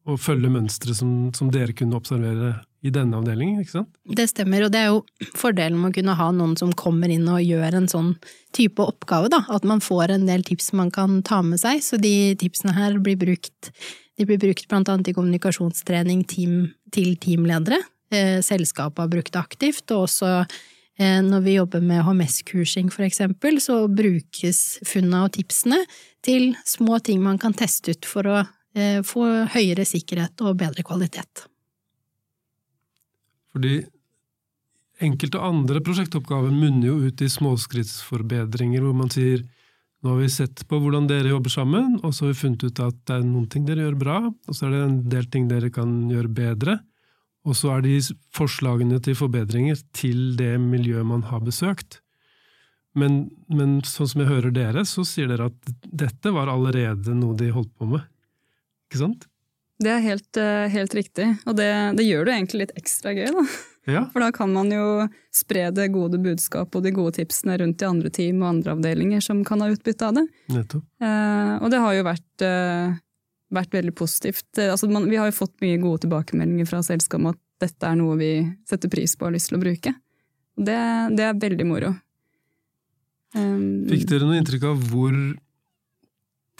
og 0.08 0.18
følge 0.18 0.50
mønstre 0.50 0.94
som, 0.96 1.30
som 1.36 1.50
dere 1.52 1.76
kunne 1.76 1.98
observere 1.98 2.56
i 2.80 2.90
denne 2.92 3.18
avdelingen, 3.18 3.60
ikke 3.60 3.74
sant? 3.74 3.90
Det 4.16 4.24
stemmer, 4.30 4.64
og 4.64 4.72
det 4.72 4.80
er 4.80 4.88
jo 4.88 5.30
fordelen 5.36 5.76
med 5.80 5.92
å 5.92 5.96
kunne 5.98 6.16
ha 6.16 6.28
noen 6.32 6.54
som 6.56 6.72
kommer 6.72 7.12
inn 7.12 7.26
og 7.28 7.42
gjør 7.44 7.76
en 7.76 7.88
sånn 7.92 8.14
type 8.56 8.80
oppgave, 8.80 9.28
da. 9.32 9.42
At 9.52 9.66
man 9.68 9.82
får 9.84 10.14
en 10.14 10.24
del 10.28 10.44
tips 10.48 10.72
man 10.78 10.92
kan 10.94 11.20
ta 11.26 11.42
med 11.44 11.60
seg. 11.60 11.82
Så 11.84 12.00
de 12.00 12.32
tipsene 12.40 12.72
her 12.76 12.96
blir 13.02 13.20
brukt, 13.20 13.72
brukt 14.16 14.68
blant 14.70 14.88
annet 14.88 15.12
i 15.12 15.16
kommunikasjonstrening 15.16 16.24
team, 16.30 16.70
til 16.94 17.14
teamledere. 17.20 17.82
Eh, 18.10 18.40
selskapet 18.42 19.04
har 19.04 19.12
brukt 19.12 19.34
det 19.36 19.42
aktivt, 19.42 19.84
og 19.92 20.08
også 20.08 20.32
eh, 20.40 21.20
når 21.22 21.44
vi 21.44 21.58
jobber 21.58 21.84
med 21.84 22.02
HMS-kursing 22.08 22.88
for 22.90 23.04
eksempel, 23.06 23.60
så 23.62 23.84
brukes 23.86 24.80
funna 24.88 25.26
og 25.28 25.36
tipsene 25.36 25.78
til 26.24 26.54
små 26.66 26.98
ting 27.04 27.20
man 27.22 27.38
kan 27.38 27.54
teste 27.54 27.94
ut 27.94 28.08
for 28.08 28.26
å 28.26 28.40
eh, 28.40 29.04
få 29.06 29.28
høyere 29.52 29.86
sikkerhet 29.86 30.42
og 30.42 30.58
bedre 30.64 30.82
kvalitet. 30.86 31.46
Fordi 33.54 33.80
enkelte 35.00 35.40
andre 35.42 35.80
prosjektoppgaver 35.84 36.52
munner 36.52 36.90
jo 36.90 36.98
ut 37.06 37.22
i 37.24 37.30
småskrittsforbedringer, 37.32 38.84
hvor 38.84 38.96
man 38.96 39.10
sier 39.12 39.46
nå 40.00 40.14
har 40.14 40.20
vi 40.22 40.28
sett 40.32 40.62
på 40.68 40.78
hvordan 40.80 41.08
dere 41.10 41.28
jobber 41.34 41.52
sammen, 41.52 41.98
og 42.00 42.14
så 42.16 42.24
har 42.24 42.30
vi 42.32 42.40
funnet 42.40 42.62
ut 42.64 42.78
at 42.80 43.00
det 43.08 43.18
er 43.18 43.24
noen 43.26 43.48
ting 43.52 43.66
dere 43.68 43.84
gjør 43.84 43.98
bra, 44.00 44.20
og 44.30 44.56
så 44.56 44.66
er 44.66 44.72
det 44.72 44.84
en 44.86 45.00
del 45.12 45.26
ting 45.28 45.48
dere 45.50 45.68
kan 45.74 45.92
gjøre 46.08 46.32
bedre. 46.38 46.78
Og 47.48 47.56
så 47.56 47.74
er 47.74 47.84
de 47.84 47.98
forslagene 48.36 49.00
til 49.04 49.16
forbedringer 49.16 49.80
til 49.96 50.38
det 50.40 50.54
miljøet 50.60 51.08
man 51.08 51.24
har 51.28 51.44
besøkt. 51.44 52.00
Men, 52.96 53.26
men 53.48 53.78
sånn 53.86 54.08
som 54.10 54.24
jeg 54.24 54.30
hører 54.32 54.54
dere, 54.56 54.84
så 54.88 55.04
sier 55.08 55.28
dere 55.30 55.50
at 55.52 55.74
dette 55.84 56.32
var 56.34 56.50
allerede 56.52 57.14
noe 57.16 57.36
de 57.38 57.52
holdt 57.54 57.72
på 57.76 57.88
med. 57.92 58.04
Ikke 58.88 59.04
sant? 59.04 59.29
Det 59.80 59.90
er 59.94 60.02
helt, 60.04 60.36
eh, 60.36 60.68
helt 60.72 60.94
riktig, 60.94 61.26
og 61.48 61.56
det, 61.56 61.70
det 61.96 62.04
gjør 62.04 62.26
det 62.28 62.36
egentlig 62.36 62.64
litt 62.66 62.74
ekstra 62.78 63.14
gøy, 63.16 63.30
da. 63.36 63.44
Ja. 63.88 64.02
For 64.12 64.22
da 64.22 64.28
kan 64.34 64.52
man 64.52 64.68
jo 64.70 65.06
spre 65.34 65.70
det 65.74 65.88
gode 65.94 66.20
budskap 66.20 66.76
og 66.76 66.84
de 66.84 66.92
gode 66.94 67.14
tipsene 67.16 67.56
rundt 67.58 67.80
i 67.80 67.88
andre 67.88 68.10
team 68.12 68.42
og 68.42 68.50
andre 68.50 68.74
avdelinger 68.76 69.24
som 69.24 69.40
kan 69.46 69.64
ha 69.64 69.70
utbytte 69.72 70.10
av 70.10 70.18
det. 70.18 70.26
Nettopp. 70.52 70.84
Eh, 71.00 71.54
og 71.56 71.72
det 71.72 71.80
har 71.80 71.96
jo 71.96 72.04
vært 72.06 72.44
eh, 72.44 72.98
vært 73.54 73.74
veldig 73.74 73.94
positivt. 73.98 74.46
Eh, 74.58 74.70
altså, 74.70 74.88
man, 74.90 75.08
vi 75.10 75.18
har 75.20 75.30
jo 75.30 75.38
fått 75.40 75.56
mye 75.64 75.80
gode 75.82 76.04
tilbakemeldinger 76.04 76.68
fra 76.70 76.82
selskapet 76.86 77.20
om 77.20 77.32
at 77.32 77.40
dette 77.60 77.88
er 77.88 77.98
noe 78.00 78.16
vi 78.20 78.32
setter 78.68 78.92
pris 78.92 79.16
på 79.16 79.26
og 79.26 79.30
har 79.30 79.36
lyst 79.36 79.50
til 79.50 79.58
å 79.58 79.64
bruke. 79.64 79.94
Det, 80.60 80.80
det 81.16 81.26
er 81.26 81.40
veldig 81.40 81.66
moro. 81.68 81.92
Um, 83.36 83.86
Fikk 83.90 84.08
dere 84.10 84.26
noe 84.26 84.40
inntrykk 84.40 84.66
av 84.72 84.86
hvor 84.90 85.14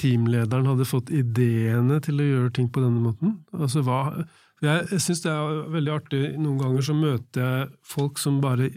teamlederen 0.01 0.69
hadde 0.71 0.89
fått 0.89 1.13
ideene 1.15 1.99
til 2.05 2.21
å 2.23 2.29
gjøre 2.29 2.55
ting 2.57 2.71
på 2.73 2.83
denne 2.83 3.03
måten? 3.05 3.39
Altså, 3.57 3.83
hva, 3.87 4.25
jeg 4.65 5.01
syns 5.01 5.23
det 5.25 5.33
er 5.33 5.61
veldig 5.73 5.93
artig. 5.95 6.23
Noen 6.41 6.61
ganger 6.61 6.87
så 6.87 6.97
møter 6.97 7.45
jeg 7.45 7.69
folk 7.87 8.21
som 8.21 8.41
bare 8.43 8.71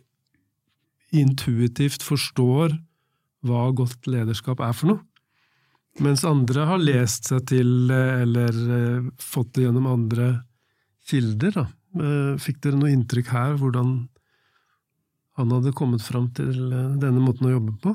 intuitivt 1.13 2.03
forstår 2.05 2.77
hva 3.43 3.65
godt 3.75 4.07
lederskap 4.09 4.63
er 4.63 4.75
for 4.77 4.93
noe. 4.93 5.03
Mens 6.01 6.23
andre 6.25 6.65
har 6.65 6.81
lest 6.81 7.29
seg 7.29 7.43
til 7.51 7.91
eller 7.93 8.55
eh, 8.77 9.09
fått 9.21 9.53
det 9.53 9.67
gjennom 9.67 9.91
andre 9.91 10.29
kilder. 11.09 11.53
Da. 11.59 11.65
Eh, 11.99 12.31
fikk 12.41 12.63
dere 12.63 12.79
noe 12.79 12.93
inntrykk 12.95 13.29
her, 13.29 13.59
hvordan 13.61 13.91
han 15.37 15.53
hadde 15.53 15.75
kommet 15.77 16.01
fram 16.05 16.31
til 16.33 16.55
eh, 16.71 16.95
denne 17.01 17.21
måten 17.21 17.49
å 17.49 17.53
jobbe 17.53 17.75
på? 17.83 17.93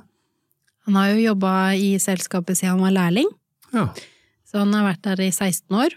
Han 0.88 0.96
har 0.96 1.12
jo 1.12 1.26
jobba 1.28 1.52
i 1.76 1.92
selskapet 2.00 2.58
siden 2.58 2.76
han 2.76 2.86
var 2.86 2.96
lærling. 2.96 3.28
Ja. 3.74 3.86
Så 4.48 4.62
han 4.62 4.72
har 4.72 4.88
vært 4.88 5.04
der 5.04 5.22
i 5.26 5.30
16 5.30 5.76
år. 5.76 5.96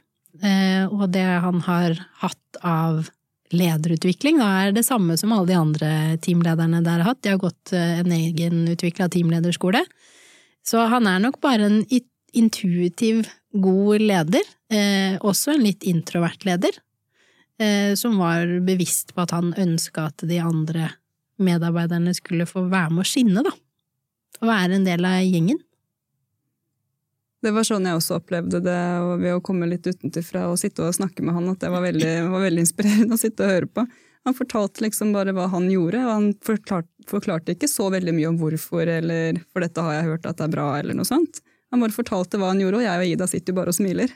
Og 0.91 1.03
det 1.11 1.23
han 1.23 1.59
har 1.63 1.95
hatt 2.19 2.59
av 2.59 3.09
lederutvikling 3.51 4.39
da 4.39 4.47
er 4.61 4.75
det 4.75 4.83
samme 4.87 5.17
som 5.19 5.33
alle 5.35 5.49
de 5.49 5.57
andre 5.59 5.91
teamlederne 6.23 6.79
der 6.83 6.99
har 6.99 7.11
hatt. 7.13 7.21
De 7.23 7.33
har 7.33 7.39
gått 7.39 7.73
en 7.75 8.11
egenutvikla 8.15 9.07
teamlederskole. 9.11 9.83
Så 10.67 10.83
han 10.91 11.07
er 11.09 11.21
nok 11.23 11.39
bare 11.43 11.67
en 11.67 11.81
intuitiv, 12.33 13.27
god 13.51 14.01
leder, 14.01 14.45
eh, 14.71 15.17
også 15.19 15.55
en 15.55 15.65
litt 15.65 15.83
introvert 15.83 16.45
leder, 16.45 16.71
eh, 17.59 17.95
som 17.95 18.17
var 18.17 18.47
bevisst 18.63 19.13
på 19.13 19.21
at 19.25 19.31
han 19.31 19.53
ønska 19.53 20.07
at 20.07 20.23
de 20.27 20.39
andre 20.39 20.91
medarbeiderne 21.41 22.13
skulle 22.15 22.45
få 22.45 22.69
være 22.69 22.91
med 22.91 23.03
å 23.03 23.09
skinne, 23.09 23.43
da. 23.43 23.51
Og 24.41 24.49
være 24.49 24.79
en 24.79 24.87
del 24.87 25.05
av 25.05 25.21
gjengen. 25.21 25.59
Det 27.41 27.49
var 27.55 27.65
sånn 27.65 27.87
jeg 27.89 27.97
også 27.97 28.19
opplevde 28.19 28.61
det 28.61 28.79
ved 29.21 29.33
å 29.33 29.41
komme 29.41 29.69
litt 29.69 29.87
utenfra 29.87 30.45
og 30.51 30.59
sitte 30.61 30.85
og 30.85 30.93
snakke 30.93 31.25
med 31.25 31.33
han, 31.33 31.49
at 31.49 31.63
det 31.63 31.71
var 31.73 31.85
veldig, 31.85 32.13
var 32.35 32.45
veldig 32.45 32.65
inspirerende 32.67 33.17
å 33.17 33.21
sitte 33.21 33.45
og 33.45 33.53
høre 33.55 33.69
på. 33.69 33.85
Han 34.29 34.37
fortalte 34.37 34.83
liksom 34.85 35.15
bare 35.15 35.33
hva 35.33 35.47
han 35.49 35.65
gjorde, 35.71 36.03
og 36.05 36.11
han 36.11 36.27
forklarte, 36.45 36.91
forklarte 37.09 37.55
ikke 37.55 37.69
så 37.69 37.87
veldig 37.89 38.13
mye 38.13 38.29
om 38.29 38.37
hvorfor, 38.37 38.85
eller 38.85 39.39
for 39.49 39.65
dette 39.65 39.81
har 39.81 39.97
jeg 39.97 40.09
hørt 40.11 40.27
at 40.29 40.37
det 40.37 40.45
er 40.45 40.53
bra, 40.53 40.67
eller 40.77 40.97
noe 40.97 41.09
sånt. 41.09 41.41
Han 41.73 41.81
bare 41.81 41.95
fortalte 41.95 42.37
hva 42.37 42.51
han 42.51 42.61
gjorde, 42.61 42.81
og 42.81 42.85
jeg 42.85 43.01
og 43.01 43.13
Ida 43.15 43.27
sitter 43.31 43.53
jo 43.53 43.57
bare 43.57 43.73
og 43.73 43.77
smiler. 43.79 44.13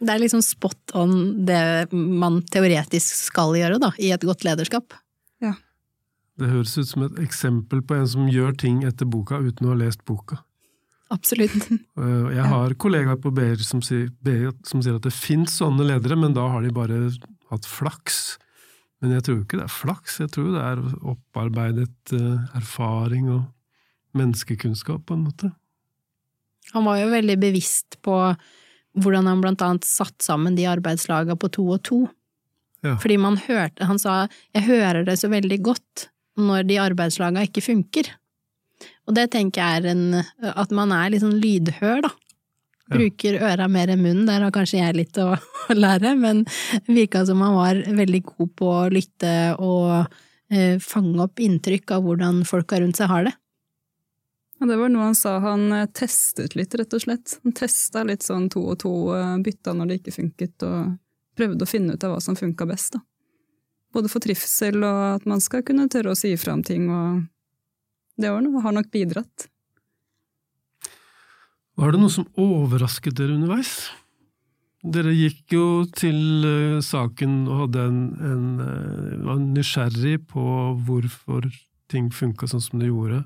Det 0.00 0.12
er 0.12 0.20
liksom 0.20 0.42
spot 0.44 0.94
on 0.96 1.14
det 1.48 1.92
man 1.92 2.40
teoretisk 2.52 3.16
skal 3.30 3.56
gjøre, 3.56 3.80
da, 3.80 3.92
i 4.00 4.12
et 4.12 4.24
godt 4.24 4.44
lederskap. 4.44 4.96
Det 6.40 6.48
høres 6.48 6.76
ut 6.78 6.88
som 6.88 7.04
et 7.04 7.18
eksempel 7.20 7.82
på 7.84 7.98
en 7.98 8.06
som 8.08 8.28
gjør 8.32 8.54
ting 8.56 8.80
etter 8.88 9.08
boka 9.08 9.42
uten 9.44 9.68
å 9.68 9.74
ha 9.74 9.80
lest 9.82 10.04
boka. 10.08 10.40
Absolutt. 11.12 11.68
Eh, 12.00 12.28
jeg 12.32 12.44
har 12.48 12.72
kollegaer 12.80 13.18
på 13.20 13.32
BR 13.34 13.60
som 13.60 13.82
sier, 13.84 14.08
som 14.64 14.80
sier 14.80 14.96
at 14.96 15.04
det 15.04 15.12
fins 15.12 15.58
sånne 15.60 15.84
ledere, 15.84 16.16
men 16.16 16.32
da 16.32 16.46
har 16.48 16.64
de 16.64 16.70
bare 16.72 17.10
hatt 17.50 17.66
flaks. 17.68 18.38
Men 19.02 19.12
jeg 19.16 19.26
tror 19.26 19.40
ikke 19.42 19.58
det 19.58 19.66
er 19.66 19.74
flaks, 19.74 20.20
jeg 20.22 20.30
tror 20.32 20.54
det 20.54 20.62
er 20.64 20.80
opparbeidet 21.12 22.14
uh, 22.14 22.56
erfaring 22.56 23.28
og 23.32 23.42
menneskekunnskap, 24.16 25.02
på 25.08 25.16
en 25.16 25.26
måte. 25.26 25.50
Han 26.72 26.86
var 26.88 27.00
jo 27.02 27.10
veldig 27.12 27.36
bevisst 27.42 27.98
på 28.06 28.16
hvordan 29.00 29.28
han 29.30 29.42
blant 29.42 29.62
annet 29.64 29.86
satt 29.88 30.24
sammen 30.24 30.56
de 30.56 30.66
arbeidslaga 30.70 31.36
på 31.38 31.50
to 31.56 31.66
og 31.76 31.82
to. 31.86 32.00
Ja. 32.84 32.96
Fordi 32.96 33.18
man 33.20 33.36
hørte 33.36 33.84
Han 33.84 33.98
sa 33.98 34.28
'jeg 34.54 34.64
hører 34.64 35.04
det 35.04 35.18
så 35.18 35.28
veldig 35.28 35.62
godt 35.62 36.09
når 36.38 36.66
de 36.68 36.80
arbeidslaga 36.82 37.44
ikke 37.46 37.64
funker'. 37.64 38.10
Og 39.08 39.14
det 39.14 39.30
tenker 39.32 39.60
jeg 39.60 39.82
er 39.82 39.90
en 39.90 40.24
At 40.40 40.70
man 40.70 40.92
er 40.92 41.10
litt 41.10 41.24
sånn 41.24 41.40
lydhør, 41.42 42.02
da. 42.06 42.10
Bruker 42.90 43.38
øra 43.38 43.68
mer 43.70 43.90
enn 43.92 44.02
munnen, 44.02 44.26
der 44.26 44.42
har 44.42 44.50
kanskje 44.50 44.80
jeg 44.80 44.96
litt 44.96 45.18
å, 45.22 45.36
lære, 45.84 46.16
men 46.18 46.42
virka 46.88 47.22
som 47.26 47.42
han 47.44 47.54
var 47.54 47.82
veldig 47.86 48.22
god 48.32 48.50
på 48.58 48.66
å 48.66 48.88
lytte 48.90 49.34
og 49.62 50.08
eh, 50.50 50.78
fange 50.82 51.20
opp 51.22 51.38
inntrykk 51.38 51.94
av 51.94 52.02
hvordan 52.02 52.42
folka 52.48 52.80
rundt 52.82 52.98
seg 52.98 53.12
har 53.12 53.28
det. 53.28 53.34
Ja, 54.60 54.66
det 54.66 54.76
var 54.76 54.90
noe 54.92 55.06
han 55.06 55.14
sa 55.16 55.38
han 55.44 55.70
eh, 55.72 55.86
testet 55.96 56.56
litt, 56.58 56.74
rett 56.76 56.98
og 56.98 57.04
slett. 57.04 57.38
Han 57.44 57.54
testa 57.56 58.02
litt 58.04 58.26
sånn 58.26 58.50
to 58.52 58.64
og 58.74 58.80
to, 58.82 58.92
eh, 59.14 59.36
bytta 59.44 59.76
når 59.76 59.92
det 59.92 60.00
ikke 60.00 60.16
funket, 60.18 60.66
og 60.66 60.98
prøvde 61.38 61.64
å 61.64 61.70
finne 61.70 61.94
ut 61.94 62.04
av 62.04 62.16
hva 62.16 62.20
som 62.24 62.36
funka 62.36 62.66
best, 62.68 62.98
da. 62.98 63.04
Både 63.94 64.10
for 64.10 64.22
trivsel 64.22 64.84
og 64.86 65.00
at 65.16 65.24
man 65.28 65.42
skal 65.42 65.64
kunne 65.66 65.88
tørre 65.90 66.14
å 66.14 66.18
si 66.18 66.34
ifra 66.36 66.54
om 66.54 66.62
ting, 66.66 66.86
og 66.90 67.24
det 68.20 68.30
har 68.30 68.76
nok 68.76 68.90
bidratt. 68.92 69.48
Var 71.80 71.94
det 71.94 72.02
noe 72.02 72.12
som 72.12 72.28
overrasket 72.38 73.16
dere 73.16 73.38
underveis? 73.38 73.88
Dere 74.80 75.12
gikk 75.12 75.52
jo 75.52 75.64
til 75.96 76.44
uh, 76.44 76.80
saken 76.84 77.42
og 77.48 77.64
hadde 77.64 77.82
en, 77.88 78.00
en 78.24 78.44
uh, 78.60 79.26
var 79.26 79.42
nysgjerrig 79.42 80.22
på 80.30 80.44
hvorfor 80.86 81.48
ting 81.92 82.08
funka 82.14 82.48
sånn 82.48 82.64
som 82.64 82.80
det 82.80 82.88
gjorde. 82.88 83.22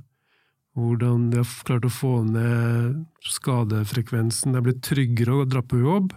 Hvordan 0.75 1.29
de 1.31 1.39
har 1.43 1.53
klart 1.67 1.87
å 1.87 1.93
få 1.93 2.17
ned 2.27 3.05
skadefrekvensen. 3.23 4.55
Det 4.55 4.61
er 4.61 4.67
blitt 4.67 4.83
tryggere 4.87 5.37
å 5.39 5.47
dra 5.47 5.63
på 5.63 5.79
jobb, 5.83 6.15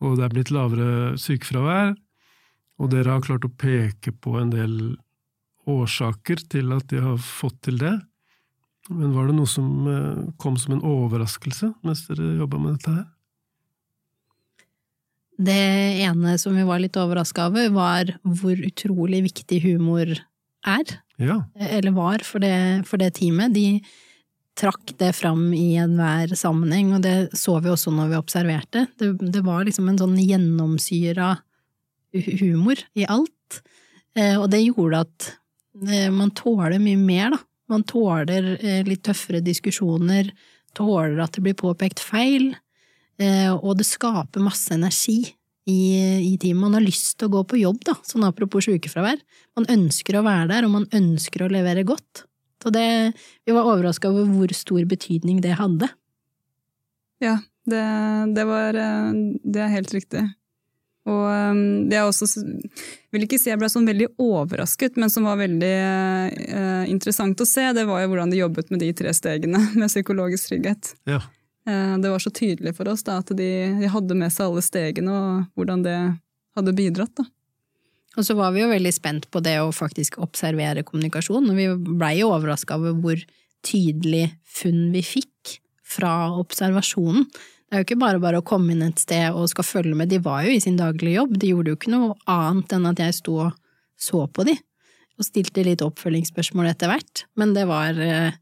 og 0.00 0.16
det 0.16 0.24
er 0.24 0.36
blitt 0.36 0.52
lavere 0.54 1.18
sykefravær. 1.20 1.92
Og 2.80 2.90
dere 2.92 3.16
har 3.16 3.24
klart 3.24 3.44
å 3.46 3.52
peke 3.52 4.14
på 4.14 4.38
en 4.40 4.52
del 4.52 4.76
årsaker 5.68 6.42
til 6.50 6.72
at 6.74 6.88
de 6.90 7.02
har 7.02 7.18
fått 7.22 7.60
til 7.68 7.78
det. 7.82 7.94
Men 8.90 9.12
var 9.14 9.28
det 9.28 9.36
noe 9.36 9.50
som 9.50 9.86
eh, 9.86 10.22
kom 10.42 10.56
som 10.58 10.74
en 10.76 10.86
overraskelse 10.86 11.70
mens 11.86 12.06
dere 12.08 12.34
jobba 12.40 12.58
med 12.58 12.78
dette 12.78 12.94
her? 12.96 13.04
Det 15.42 15.62
ene 16.04 16.36
som 16.38 16.54
vi 16.56 16.64
var 16.66 16.82
litt 16.82 16.98
overraska 16.98 17.48
over, 17.50 17.70
var 17.74 18.10
hvor 18.22 18.58
utrolig 18.58 19.22
viktig 19.30 19.62
humor 19.64 20.10
er. 20.10 20.96
Ja. 21.22 21.42
Eller 21.56 21.94
var 21.96 22.22
for 22.26 22.42
det, 22.42 22.84
for 22.86 23.00
det 23.00 23.14
teamet. 23.18 23.54
De 23.54 23.80
trakk 24.58 24.92
det 25.00 25.14
fram 25.16 25.48
i 25.56 25.74
enhver 25.80 26.34
sammenheng, 26.38 26.92
og 26.96 27.06
det 27.06 27.32
så 27.38 27.56
vi 27.64 27.72
også 27.72 27.94
når 27.94 28.12
vi 28.12 28.20
observerte. 28.20 28.84
Det, 29.00 29.14
det 29.32 29.42
var 29.46 29.64
liksom 29.66 29.88
en 29.88 30.00
sånn 30.02 30.18
gjennomsyra 30.20 31.34
humor 32.12 32.80
i 32.94 33.06
alt, 33.08 33.62
eh, 34.16 34.36
og 34.38 34.50
det 34.52 34.62
gjorde 34.64 35.04
at 35.06 35.28
eh, 35.88 36.10
man 36.12 36.32
tåler 36.36 36.78
mye 36.82 37.00
mer, 37.00 37.36
da, 37.36 37.40
man 37.72 37.84
tåler 37.88 38.54
eh, 38.58 38.82
litt 38.88 39.04
tøffere 39.06 39.42
diskusjoner, 39.44 40.32
tåler 40.76 41.20
at 41.22 41.36
det 41.36 41.44
blir 41.44 41.58
påpekt 41.58 42.02
feil, 42.02 42.54
og 43.22 43.76
det 43.78 43.84
skaper 43.86 44.42
masse 44.42 44.72
energi 44.74 45.20
i, 45.68 45.82
i 46.24 46.30
teamet. 46.40 46.62
Man 46.64 46.74
har 46.74 46.82
lyst 46.82 47.20
til 47.20 47.28
å 47.28 47.34
gå 47.36 47.42
på 47.52 47.58
jobb, 47.60 47.82
da, 47.86 47.92
sånn 48.08 48.24
apropos 48.26 48.64
sykefravær. 48.66 49.20
Man 49.54 49.68
ønsker 49.70 50.16
å 50.18 50.24
være 50.26 50.48
der, 50.50 50.66
og 50.66 50.72
man 50.72 50.86
ønsker 50.96 51.44
å 51.44 51.50
levere 51.52 51.84
godt. 51.86 52.24
Så 52.64 52.72
det, 52.74 53.12
vi 53.46 53.54
var 53.54 53.68
overraska 53.68 54.10
over 54.10 54.26
hvor 54.32 54.56
stor 54.56 54.80
betydning 54.90 55.38
det 55.44 55.54
hadde. 55.60 55.92
Ja, 57.22 57.36
det, 57.68 57.84
det, 58.34 58.48
var 58.48 58.80
Det 58.80 59.62
er 59.68 59.74
helt 59.76 59.94
riktig. 59.94 60.24
Og 61.10 61.22
um, 61.26 61.62
det 61.90 61.96
jeg 61.98 62.06
også 62.06 62.44
vil 63.12 63.24
ikke 63.26 63.38
si 63.40 63.50
jeg 63.50 63.58
ble 63.58 63.68
sånn 63.72 63.88
veldig 63.88 64.12
overrasket, 64.22 64.98
men 65.02 65.10
som 65.10 65.26
var 65.26 65.40
veldig 65.40 65.74
uh, 65.74 66.84
interessant 66.90 67.42
å 67.42 67.46
se, 67.48 67.64
det 67.74 67.86
var 67.88 68.04
jo 68.04 68.12
hvordan 68.12 68.30
de 68.30 68.38
jobbet 68.38 68.70
med 68.70 68.84
de 68.84 68.92
tre 69.02 69.14
stegene 69.16 69.58
med 69.80 69.90
psykologisk 69.90 70.52
trygghet. 70.52 70.92
Ja. 71.10 71.18
Uh, 71.66 71.98
det 72.02 72.12
var 72.12 72.22
så 72.22 72.30
tydelig 72.34 72.76
for 72.78 72.90
oss 72.92 73.02
da, 73.06 73.18
at 73.22 73.34
de, 73.34 73.50
de, 73.80 73.90
hadde 73.90 74.18
med 74.18 74.34
seg 74.34 74.46
alle 74.46 74.62
stegene, 74.62 75.16
og 75.18 75.58
hvordan 75.58 75.82
det 75.86 75.98
hadde 76.58 76.76
bidratt. 76.78 77.16
da. 77.18 77.26
Og 78.20 78.28
så 78.28 78.36
var 78.38 78.54
vi 78.54 78.62
jo 78.62 78.70
veldig 78.70 78.92
spent 78.94 79.30
på 79.32 79.42
det 79.42 79.56
å 79.62 79.72
faktisk 79.74 80.20
observere 80.22 80.84
kommunikasjon, 80.86 81.50
og 81.50 81.58
vi 81.58 81.66
blei 81.96 82.18
jo 82.20 82.30
overraska 82.30 82.78
over 82.78 82.94
hvor 83.02 83.26
tydelig 83.66 84.28
funn 84.46 84.90
vi 84.94 85.02
fikk 85.06 85.58
fra 85.92 86.30
observasjonen. 86.38 87.26
Det 87.72 87.78
er 87.78 87.80
jo 87.80 87.86
ikke 87.86 88.02
bare 88.02 88.20
bare 88.20 88.40
å 88.42 88.44
komme 88.44 88.74
inn 88.74 88.82
et 88.84 89.00
sted 89.00 89.32
og 89.32 89.46
skal 89.48 89.64
følge 89.64 89.96
med, 89.96 90.10
de 90.12 90.18
var 90.20 90.42
jo 90.44 90.50
i 90.52 90.60
sin 90.60 90.74
daglige 90.76 91.14
jobb, 91.16 91.38
de 91.40 91.54
gjorde 91.54 91.72
jo 91.72 91.76
ikke 91.78 91.92
noe 91.94 92.10
annet 92.28 92.74
enn 92.76 92.88
at 92.90 93.00
jeg 93.00 93.14
sto 93.16 93.38
og 93.46 93.54
så 93.96 94.26
på 94.28 94.44
de, 94.44 94.52
og 95.16 95.24
stilte 95.24 95.64
litt 95.64 95.80
oppfølgingsspørsmål 95.80 96.68
etter 96.68 96.92
hvert, 96.92 97.22
men 97.40 97.54
det 97.56 97.64
var 97.70 97.96
eh, 97.96 98.36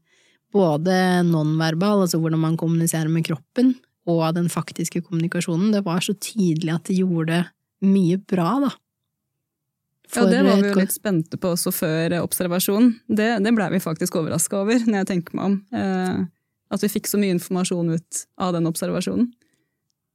både 0.51 0.97
nonverbal, 1.29 2.03
altså 2.03 2.19
hvordan 2.19 2.43
man 2.43 2.59
kommuniserer 2.59 3.07
med 3.07 3.23
kroppen, 3.29 3.71
og 4.11 4.25
den 4.35 4.51
faktiske 4.51 4.99
kommunikasjonen, 5.05 5.71
det 5.77 5.85
var 5.87 6.03
så 6.03 6.17
tydelig 6.19 6.75
at 6.75 6.91
de 6.91 6.99
gjorde 6.99 7.39
mye 7.87 8.19
bra, 8.19 8.49
da. 8.65 8.73
ja, 10.11 10.27
det 10.27 10.43
var 10.43 10.59
vi 10.59 10.73
jo 10.73 10.75
litt 10.81 10.97
spente 10.97 11.39
på 11.39 11.55
også 11.55 11.71
før 11.71 12.19
observasjonen. 12.19 12.97
Det, 13.07 13.31
det 13.47 13.55
blei 13.55 13.71
vi 13.77 13.79
faktisk 13.79 14.19
overraska 14.19 14.59
over, 14.65 14.83
når 14.83 15.05
jeg 15.05 15.11
tenker 15.15 15.39
meg 15.39 15.53
om. 15.53 15.59
At 16.71 16.83
vi 16.83 16.91
fikk 16.91 17.09
så 17.09 17.19
mye 17.19 17.35
informasjon 17.35 17.93
ut 17.97 18.25
av 18.41 18.55
den 18.55 18.69
observasjonen. 18.69 19.31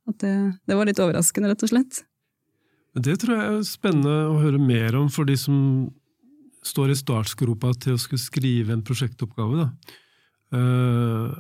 At 0.09 0.21
det, 0.23 0.35
det 0.69 0.79
var 0.79 0.88
litt 0.88 1.01
overraskende, 1.03 1.51
rett 1.53 1.64
og 1.66 1.73
slett. 1.73 2.03
Det 2.97 3.19
tror 3.21 3.37
jeg 3.37 3.47
er 3.53 3.64
spennende 3.69 4.16
å 4.31 4.38
høre 4.40 4.61
mer 4.62 4.97
om 4.97 5.11
for 5.12 5.29
de 5.29 5.37
som 5.37 5.57
står 6.66 6.95
i 6.95 6.99
startgropa 6.99 7.75
til 7.83 7.97
å 7.97 8.01
skulle 8.01 8.23
skrive 8.23 8.75
en 8.75 8.85
prosjektoppgave. 8.87 9.66
Da. 9.66 9.97
Eh, 10.57 11.37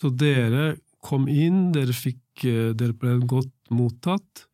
så 0.00 0.10
dere 0.12 0.76
kom 1.04 1.28
inn, 1.30 1.70
dere, 1.74 1.94
fikk, 1.94 2.44
eh, 2.44 2.72
dere 2.78 2.96
ble 2.96 3.18
godt 3.28 3.70
mottatt, 3.70 4.46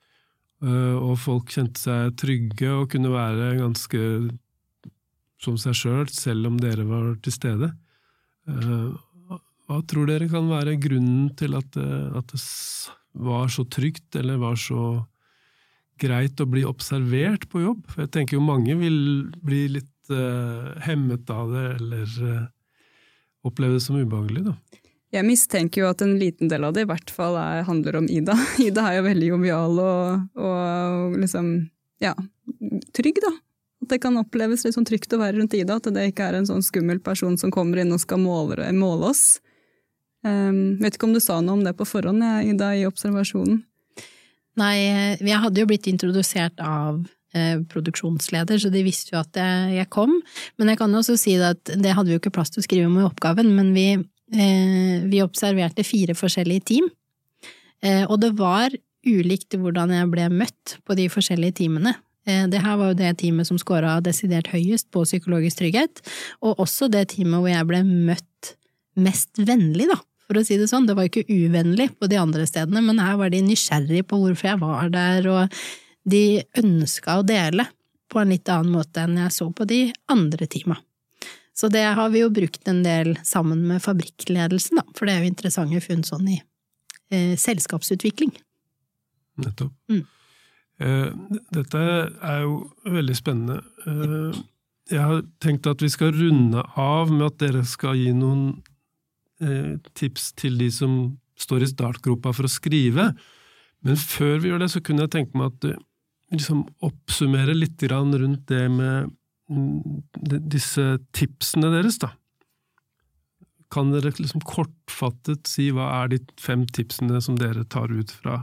eh, 0.64 0.96
og 0.96 1.16
folk 1.22 1.55
kjente 1.55 1.81
seg 1.81 2.16
trygge 2.20 2.72
og 2.75 2.90
kunne 2.92 3.12
være 3.12 3.55
ganske 3.61 4.03
som 5.42 5.57
seg 5.59 5.75
sjøl, 5.75 6.05
selv, 6.07 6.18
selv 6.18 6.51
om 6.53 6.59
dere 6.61 6.85
var 6.87 7.14
til 7.22 7.35
stede. 7.35 7.72
Hva 9.70 9.79
tror 9.88 10.09
dere 10.11 10.29
kan 10.31 10.48
være 10.51 10.77
grunnen 10.83 11.31
til 11.38 11.55
at 11.59 11.68
det, 11.77 11.88
at 12.18 12.35
det 12.35 12.42
var 13.22 13.48
så 13.53 13.64
trygt, 13.68 14.09
eller 14.18 14.40
var 14.40 14.59
så 14.59 15.05
greit 16.03 16.40
å 16.40 16.48
bli 16.48 16.64
observert 16.66 17.46
på 17.53 17.62
jobb. 17.62 17.85
Jeg 18.01 18.11
tenker 18.14 18.38
jo 18.38 18.44
mange 18.44 18.75
vil 18.81 18.98
bli 19.44 19.66
litt 19.79 20.12
uh, 20.12 20.72
hemmet 20.83 21.31
av 21.31 21.53
det, 21.53 21.66
eller 21.79 22.16
uh, 22.27 22.46
oppleve 23.46 23.79
det 23.79 23.85
som 23.85 24.01
ubehagelig, 24.01 24.46
da. 24.51 24.57
Jeg 25.12 25.29
mistenker 25.29 25.83
jo 25.83 25.90
at 25.92 26.01
en 26.01 26.14
liten 26.16 26.48
del 26.48 26.64
av 26.64 26.72
det 26.72 26.87
i 26.87 26.88
hvert 26.88 27.11
fall 27.12 27.37
er, 27.37 27.66
handler 27.68 28.01
om 28.01 28.09
Ida. 28.09 28.37
Ida 28.66 28.88
er 28.88 28.98
jo 28.98 29.07
veldig 29.11 29.29
jovial 29.29 29.81
og, 29.85 30.29
og 30.40 31.18
liksom, 31.20 31.55
ja, 32.03 32.14
trygg, 32.96 33.20
da. 33.22 33.35
At 33.83 33.92
det 33.92 34.01
kan 34.01 34.16
oppleves 34.16 34.64
litt 34.64 34.77
sånn 34.77 34.88
trygt 34.88 35.12
å 35.12 35.20
være 35.20 35.37
rundt 35.37 35.57
Ida, 35.59 35.77
at 35.77 35.90
det 35.92 36.09
ikke 36.09 36.31
er 36.31 36.40
en 36.40 36.48
sånn 36.48 36.64
skummel 36.64 37.03
person 37.05 37.37
som 37.38 37.53
kommer 37.53 37.83
inn 37.83 37.92
og 37.92 38.01
skal 38.01 38.22
måle, 38.22 38.70
måle 38.79 39.11
oss. 39.12 39.42
Um, 40.22 40.78
vet 40.78 40.94
ikke 40.94 41.08
om 41.08 41.16
du 41.16 41.22
sa 41.22 41.40
noe 41.42 41.58
om 41.58 41.64
det 41.66 41.74
på 41.78 41.87
forhånd, 41.88 42.22
Ida, 42.46 42.72
i 42.78 42.87
observasjonen? 42.87 43.64
Nei, 44.61 44.76
jeg 45.16 45.40
hadde 45.40 45.62
jo 45.62 45.68
blitt 45.68 45.88
introdusert 45.88 46.61
av 46.61 47.00
eh, 47.32 47.61
produksjonsleder, 47.72 48.61
så 48.61 48.68
de 48.72 48.82
visste 48.85 49.14
jo 49.14 49.20
at 49.22 49.38
jeg, 49.72 49.88
kom. 49.92 50.12
Men 50.61 50.72
jeg 50.72 50.80
kan 50.82 50.94
også 50.98 51.16
si 51.20 51.38
at 51.40 51.72
det 51.72 51.94
hadde 51.96 52.11
vi 52.11 52.18
jo 52.18 52.20
ikke 52.20 52.35
plass 52.37 52.52
til 52.52 52.61
å 52.61 52.66
skrive 52.66 52.90
om 52.90 52.98
i 53.00 53.06
oppgaven, 53.06 53.48
men 53.56 53.72
vi, 53.72 53.87
eh, 53.96 55.00
vi 55.08 55.24
observerte 55.24 55.87
fire 55.88 56.16
forskjellige 56.18 56.66
team. 56.68 56.90
Eh, 57.82 58.04
og 58.04 58.20
det 58.22 58.35
var 58.38 58.76
ulikt 59.02 59.56
hvordan 59.58 59.96
jeg 59.96 60.12
ble 60.12 60.28
møtt 60.30 60.76
på 60.87 60.96
de 61.00 61.08
forskjellige 61.11 61.62
teamene. 61.64 61.96
Eh, 62.28 62.44
det 62.52 62.61
her 62.62 62.76
var 62.78 62.92
jo 62.92 63.00
det 63.00 63.16
teamet 63.24 63.48
som 63.48 63.58
scora 63.58 63.96
desidert 64.04 64.52
høyest 64.52 64.92
på 64.94 65.02
psykologisk 65.08 65.64
trygghet, 65.64 66.04
og 66.44 66.61
også 66.62 66.92
det 66.92 67.08
teamet 67.16 67.40
hvor 67.40 67.50
jeg 67.50 67.68
ble 67.72 67.82
møtt 67.88 68.54
mest 69.00 69.40
vennlig, 69.40 69.88
da 69.88 69.98
for 70.33 70.40
å 70.40 70.47
si 70.47 70.57
det 70.57 70.71
sånn. 70.71 70.88
Det 70.88 70.97
var 70.97 71.11
ikke 71.11 71.27
uvennlig 71.29 71.90
på 72.01 72.09
de 72.09 72.18
andre 72.21 72.47
stedene, 72.49 72.81
men 72.85 73.03
her 73.03 73.18
var 73.21 73.33
de 73.33 73.42
nysgjerrige 73.45 74.07
på 74.09 74.18
hvorfor 74.23 74.49
jeg 74.49 74.61
var 74.62 74.92
der, 74.95 75.29
og 75.29 75.59
de 76.09 76.42
ønska 76.59 77.21
å 77.21 77.27
dele 77.27 77.68
på 78.12 78.21
en 78.21 78.33
litt 78.33 78.49
annen 78.53 78.73
måte 78.75 79.05
enn 79.05 79.21
jeg 79.21 79.35
så 79.37 79.51
på 79.53 79.66
de 79.68 79.85
andre 80.12 80.49
teama. 80.51 80.79
Så 81.57 81.68
det 81.68 81.85
har 81.85 82.09
vi 82.12 82.23
jo 82.23 82.31
brukt 82.33 82.64
en 82.68 82.81
del 82.85 83.14
sammen 83.29 83.66
med 83.68 83.85
fabrikkledelsen, 83.85 84.81
da, 84.81 84.87
for 84.97 85.07
det 85.07 85.14
er 85.14 85.23
jo 85.23 85.33
interessante 85.35 85.83
funn 85.85 86.05
sånn 86.07 86.33
i 86.33 86.38
eh, 87.12 87.37
selskapsutvikling. 87.38 88.33
Nettopp. 89.42 89.75
Mm. 89.92 90.03
Eh, 90.83 91.37
dette 91.53 91.83
er 91.85 92.42
jo 92.47 92.57
veldig 92.88 93.16
spennende. 93.18 93.61
Eh, 93.85 94.40
jeg 94.92 95.05
har 95.09 95.23
tenkt 95.45 95.68
at 95.68 95.85
vi 95.85 95.92
skal 95.92 96.16
runde 96.16 96.64
av 96.81 97.12
med 97.12 97.29
at 97.29 97.40
dere 97.45 97.62
skal 97.68 98.01
gi 98.01 98.11
noen 98.16 98.62
tips 99.98 100.33
til 100.38 100.59
de 100.61 100.68
som 100.72 100.98
står 101.40 101.64
i 101.64 101.70
startgropa 101.70 102.33
for 102.37 102.46
å 102.46 102.52
skrive. 102.52 103.11
Men 103.83 103.98
før 103.98 104.38
vi 104.42 104.52
gjør 104.52 104.62
det, 104.62 104.70
så 104.72 104.83
kunne 104.85 105.07
jeg 105.07 105.14
tenke 105.16 105.38
meg 105.38 105.50
at 105.50 105.64
du 105.64 105.72
liksom 106.33 106.64
oppsummerer 106.85 107.57
litt 107.57 107.83
rundt 107.90 108.46
det 108.48 108.64
med 108.72 109.11
mm, 109.50 110.02
disse 110.52 110.98
tipsene 111.12 111.72
deres, 111.74 111.98
da. 112.00 112.12
Kan 113.72 113.92
dere 113.92 114.12
liksom 114.16 114.44
kortfattet 114.44 115.48
si 115.48 115.70
hva 115.72 115.90
er 116.02 116.12
de 116.12 116.20
fem 116.40 116.64
tipsene 116.68 117.20
som 117.24 117.38
dere 117.40 117.64
tar 117.64 117.92
ut 117.92 118.11
fra 118.12 118.42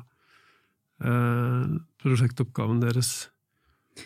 eh, 1.05 1.65
prosjektoppgaven 2.01 2.81
deres? 2.81 3.29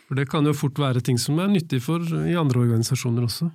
For 0.07 0.17
det 0.19 0.27
kan 0.31 0.45
jo 0.47 0.55
fort 0.57 0.79
være 0.79 1.03
ting 1.05 1.19
som 1.21 1.39
er 1.39 1.51
nyttig 1.51 1.81
for 1.85 2.03
i 2.03 2.35
andre 2.39 2.65
organisasjoner 2.65 3.27
også. 3.27 3.51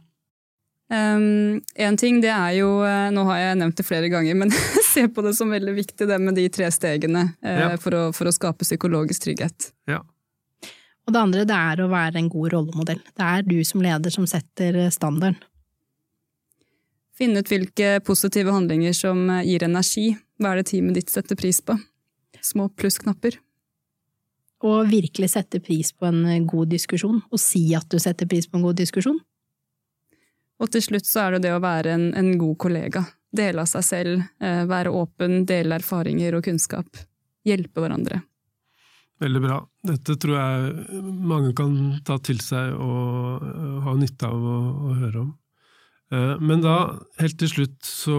Um, 0.89 1.61
en 1.75 1.97
ting 2.01 2.23
det 2.25 2.31
er 2.33 2.55
jo, 2.57 2.69
eh, 2.81 3.11
nå 3.13 3.27
har 3.29 3.41
jeg 3.43 3.57
nevnt 3.61 3.77
det 3.77 3.85
flere 3.85 4.09
ganger, 4.09 4.37
men 4.41 4.53
se 4.93 5.05
på 5.13 5.25
det 5.25 5.35
som 5.37 5.51
veldig 5.53 5.75
viktig 5.77 6.07
det 6.09 6.17
med 6.23 6.39
de 6.39 6.47
tre 6.53 6.71
stegene 6.73 7.27
uh, 7.45 7.59
ja. 7.61 7.67
for, 7.81 7.93
å, 7.93 8.05
for, 8.17 8.31
å, 8.31 8.33
skape 8.33 8.65
psykologisk 8.65 9.27
trygghet. 9.27 9.69
Ja. 9.91 10.01
Og 11.05 11.13
det 11.13 11.21
andre 11.21 11.45
det 11.49 11.59
er 11.59 11.85
å 11.85 11.91
være 11.93 12.23
en 12.23 12.33
god 12.33 12.55
rollemodell. 12.55 13.03
Det 13.05 13.29
er 13.37 13.45
du 13.45 13.59
som 13.69 13.85
leder 13.85 14.13
som 14.13 14.25
setter 14.29 14.81
eh, 14.87 14.91
standarden. 14.93 15.37
Finne 17.19 17.43
ut 17.43 17.51
hvilke 17.51 17.99
positive 18.07 18.53
handlinger 18.55 18.95
som 18.95 19.27
gir 19.43 19.65
energi. 19.67 20.13
Hva 20.39 20.53
er 20.53 20.61
det 20.61 20.69
teamet 20.71 21.01
ditt 21.01 21.13
setter 21.13 21.37
pris 21.37 21.59
på? 21.61 21.75
Små 22.45 22.69
plussknapper. 22.79 23.41
Og 24.69 24.87
virkelig 24.91 25.33
sette 25.35 25.61
pris 25.65 25.91
på 25.93 26.07
en 26.07 26.47
god 26.49 26.71
diskusjon, 26.71 27.19
og 27.19 27.43
si 27.43 27.65
at 27.77 27.89
du 27.91 27.99
setter 28.03 28.29
pris 28.31 28.47
på 28.47 28.61
en 28.61 28.69
god 28.69 28.79
diskusjon. 28.79 29.19
Og 30.59 30.73
til 30.75 30.83
slutt 30.83 31.07
så 31.07 31.27
er 31.27 31.37
det 31.37 31.47
det 31.47 31.55
å 31.55 31.63
være 31.63 31.95
en, 31.95 32.09
en 32.19 32.33
god 32.41 32.57
kollega. 32.65 33.05
Dele 33.35 33.63
av 33.63 33.69
seg 33.71 33.85
selv, 33.87 34.25
eh, 34.43 34.65
være 34.69 34.93
åpen, 34.95 35.45
dele 35.47 35.79
erfaringer 35.79 36.39
og 36.39 36.47
kunnskap. 36.49 37.05
Hjelpe 37.47 37.85
hverandre. 37.85 38.23
Veldig 39.19 39.43
bra. 39.43 39.59
Dette 39.87 40.15
tror 40.21 40.37
jeg 40.39 41.03
mange 41.03 41.53
kan 41.59 41.73
ta 42.07 42.19
til 42.23 42.39
seg 42.43 42.75
og 42.79 43.47
ha 43.85 43.95
nytte 43.99 44.31
av 44.31 44.39
å, 44.39 44.59
å 44.91 44.99
høre 45.01 45.23
om. 45.25 45.33
Uh, 46.09 46.39
men 46.41 46.63
da, 46.65 46.77
helt 47.19 47.37
til 47.41 47.51
slutt, 47.51 47.81
så 47.85 48.19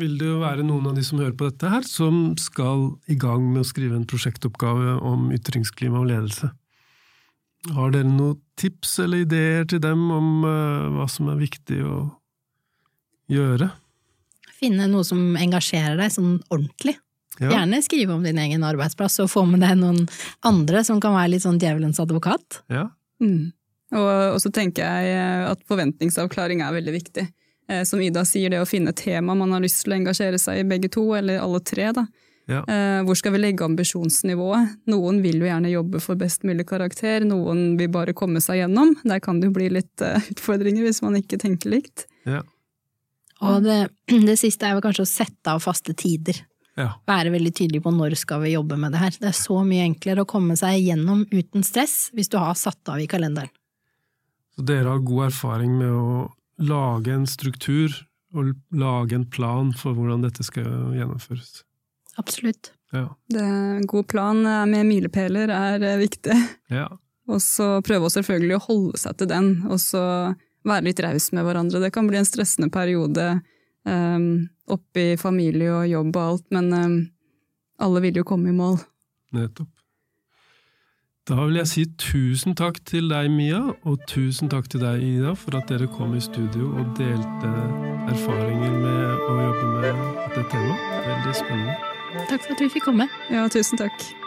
vil 0.00 0.16
det 0.18 0.30
jo 0.30 0.40
være 0.40 0.64
noen 0.66 0.88
av 0.88 0.96
de 0.96 1.04
som 1.04 1.20
hører 1.20 1.36
på 1.36 1.50
dette 1.50 1.68
her, 1.68 1.84
som 1.86 2.32
skal 2.40 2.88
i 3.12 3.16
gang 3.20 3.44
med 3.52 3.62
å 3.62 3.68
skrive 3.68 3.98
en 3.98 4.08
prosjektoppgave 4.08 4.96
om 5.04 5.28
ytringsklima 5.36 6.00
og 6.00 6.08
ledelse. 6.08 6.48
Har 7.70 7.92
dere 7.94 8.08
noen 8.08 8.40
tips 8.58 8.96
eller 9.04 9.22
ideer 9.22 9.68
til 9.70 9.78
dem 9.82 10.02
om 10.10 10.42
uh, 10.42 10.90
hva 10.96 11.06
som 11.10 11.30
er 11.30 11.38
viktig 11.38 11.78
å 11.86 12.00
gjøre? 13.30 13.70
Finne 14.58 14.88
noe 14.90 15.06
som 15.06 15.36
engasjerer 15.38 15.96
deg 16.00 16.10
sånn 16.14 16.36
ordentlig. 16.50 16.96
Ja. 17.38 17.48
Gjerne 17.54 17.80
skrive 17.82 18.14
om 18.14 18.24
din 18.26 18.38
egen 18.38 18.64
arbeidsplass, 18.66 19.20
og 19.22 19.30
få 19.32 19.44
med 19.48 19.62
deg 19.64 19.78
noen 19.80 20.04
andre 20.46 20.82
som 20.86 21.00
kan 21.02 21.14
være 21.16 21.34
litt 21.34 21.46
sånn 21.46 21.60
djevelens 21.62 22.00
advokat. 22.02 22.60
Ja. 22.70 22.88
Mm. 23.22 23.52
Og, 23.92 24.10
og, 24.34 24.38
så 24.42 24.52
tenker 24.54 24.84
jeg 24.84 25.14
eh, 25.16 25.46
at 25.50 25.62
forventningsavklaring 25.68 26.62
er 26.64 26.76
veldig 26.76 26.94
viktig. 26.94 27.24
Eh, 27.70 27.82
som 27.88 28.02
Ida 28.04 28.24
sier, 28.28 28.52
det 28.52 28.60
å 28.62 28.68
finne 28.68 28.94
tema 28.96 29.36
man 29.38 29.54
har 29.56 29.64
lyst 29.64 29.82
til 29.84 29.94
å 29.94 29.98
engasjere 30.00 30.40
seg 30.40 30.60
i, 30.60 30.68
begge 30.68 30.92
to, 30.92 31.06
eller 31.18 31.42
alle 31.42 31.62
tre. 31.64 31.90
da. 31.96 32.06
Ja. 32.50 32.62
Eh, 32.66 33.00
hvor 33.06 33.16
skal 33.18 33.36
vi 33.36 33.42
legge 33.42 33.64
ambisjonsnivået? 33.64 34.78
Noen 34.90 35.20
vil 35.22 35.38
jo 35.42 35.46
gjerne 35.46 35.70
jobbe 35.70 36.00
for 36.02 36.18
best 36.18 36.46
mulig 36.48 36.66
karakter, 36.68 37.24
noen 37.26 37.76
vil 37.78 37.90
bare 37.92 38.16
komme 38.18 38.42
seg 38.42 38.62
gjennom. 38.62 38.96
Der 39.06 39.22
kan 39.22 39.40
det 39.40 39.50
jo 39.50 39.56
bli 39.58 39.68
litt 39.72 40.02
uh, 40.02 40.18
utfordringer 40.32 40.86
hvis 40.86 41.02
man 41.04 41.18
ikke 41.20 41.38
tenker 41.42 41.72
likt. 41.72 42.06
Ja. 42.28 42.42
Og 43.42 43.62
det, 43.66 43.78
det, 44.28 44.38
siste 44.40 44.68
er 44.68 44.76
vel 44.76 44.84
kanskje 44.84 45.06
å 45.06 45.12
sette 45.12 45.54
av 45.54 45.62
faste 45.62 45.94
tider. 45.98 46.42
Ja. 46.78 46.94
Være 47.08 47.34
veldig 47.34 47.52
tydelig 47.54 47.82
på 47.84 47.92
når 47.92 48.16
skal 48.16 48.42
vi 48.46 48.54
jobbe 48.54 48.78
med 48.80 48.94
det 48.94 49.02
her. 49.02 49.16
Det 49.20 49.30
er 49.30 49.36
så 49.36 49.60
mye 49.66 49.86
enklere 49.86 50.24
å 50.24 50.28
komme 50.28 50.56
seg 50.58 50.80
gjennom 50.80 51.26
uten 51.32 51.66
stress 51.66 52.06
hvis 52.16 52.32
du 52.32 52.38
har 52.40 52.56
satt 52.58 52.80
av 52.88 53.02
i 53.02 53.10
kalenderen. 53.10 53.52
Så 54.56 54.64
dere 54.68 54.92
har 54.92 55.04
god 55.04 55.28
erfaring 55.30 55.76
med 55.78 55.92
å 55.92 56.30
lage 56.62 57.12
en 57.14 57.28
struktur 57.28 57.94
og 58.36 58.54
lage 58.76 59.16
en 59.16 59.28
plan 59.28 59.70
for 59.76 59.96
hvordan 59.96 60.24
dette 60.24 60.44
skal 60.44 60.96
gjennomføres? 60.96 61.62
Absolutt. 62.20 62.72
Ja. 62.92 63.06
Det, 63.32 63.40
en 63.40 63.86
god 63.88 64.08
plan 64.08 64.42
med 64.68 64.86
milepæler 64.86 65.52
er 65.54 65.82
eh, 65.86 66.00
viktig. 66.02 66.36
Ja. 66.72 66.90
Og 67.30 67.40
så 67.40 67.78
prøve 67.86 68.08
å 68.08 68.12
selvfølgelig 68.12 68.56
å 68.58 68.64
holde 68.66 69.00
seg 69.00 69.20
til 69.20 69.30
den, 69.30 69.52
og 69.70 69.78
så 69.80 70.02
være 70.66 70.86
litt 70.88 71.02
raus 71.02 71.30
med 71.32 71.46
hverandre. 71.46 71.80
Det 71.82 71.92
kan 71.94 72.08
bli 72.08 72.18
en 72.20 72.28
stressende 72.28 72.68
periode 72.74 73.28
um, 73.88 74.48
oppi 74.70 75.12
familie 75.20 75.70
og 75.72 75.86
jobb 75.90 76.16
og 76.16 76.24
alt, 76.24 76.48
men 76.54 76.72
um, 76.72 76.98
alle 77.82 78.02
vil 78.04 78.20
jo 78.20 78.26
komme 78.26 78.50
i 78.50 78.56
mål. 78.56 78.80
Nettopp. 79.36 79.70
Da 81.30 81.38
vil 81.38 81.60
jeg 81.60 81.70
si 81.70 81.84
tusen 82.02 82.56
takk 82.58 82.80
til 82.88 83.06
deg, 83.12 83.28
Mia, 83.30 83.60
og 83.86 84.02
tusen 84.10 84.50
takk 84.50 84.66
til 84.72 84.82
deg, 84.82 85.04
Ida, 85.06 85.36
for 85.38 85.54
at 85.60 85.70
dere 85.70 85.86
kom 85.94 86.16
i 86.18 86.22
studio 86.22 86.72
og 86.74 86.96
delte 86.98 87.52
erfaringer 88.10 88.74
med 88.82 89.24
å 89.30 89.38
jobbe 89.38 89.70
med 89.78 90.04
dette 90.18 90.44
temaet. 90.50 90.92
Veldig 91.06 91.38
spennende. 91.38 91.91
Takk 92.28 92.42
for 92.42 92.52
at 92.52 92.60
vi 92.60 92.68
fikk 92.68 92.84
komme. 92.90 93.08
Ja, 93.30 93.48
tusen 93.48 93.80
takk. 93.80 94.21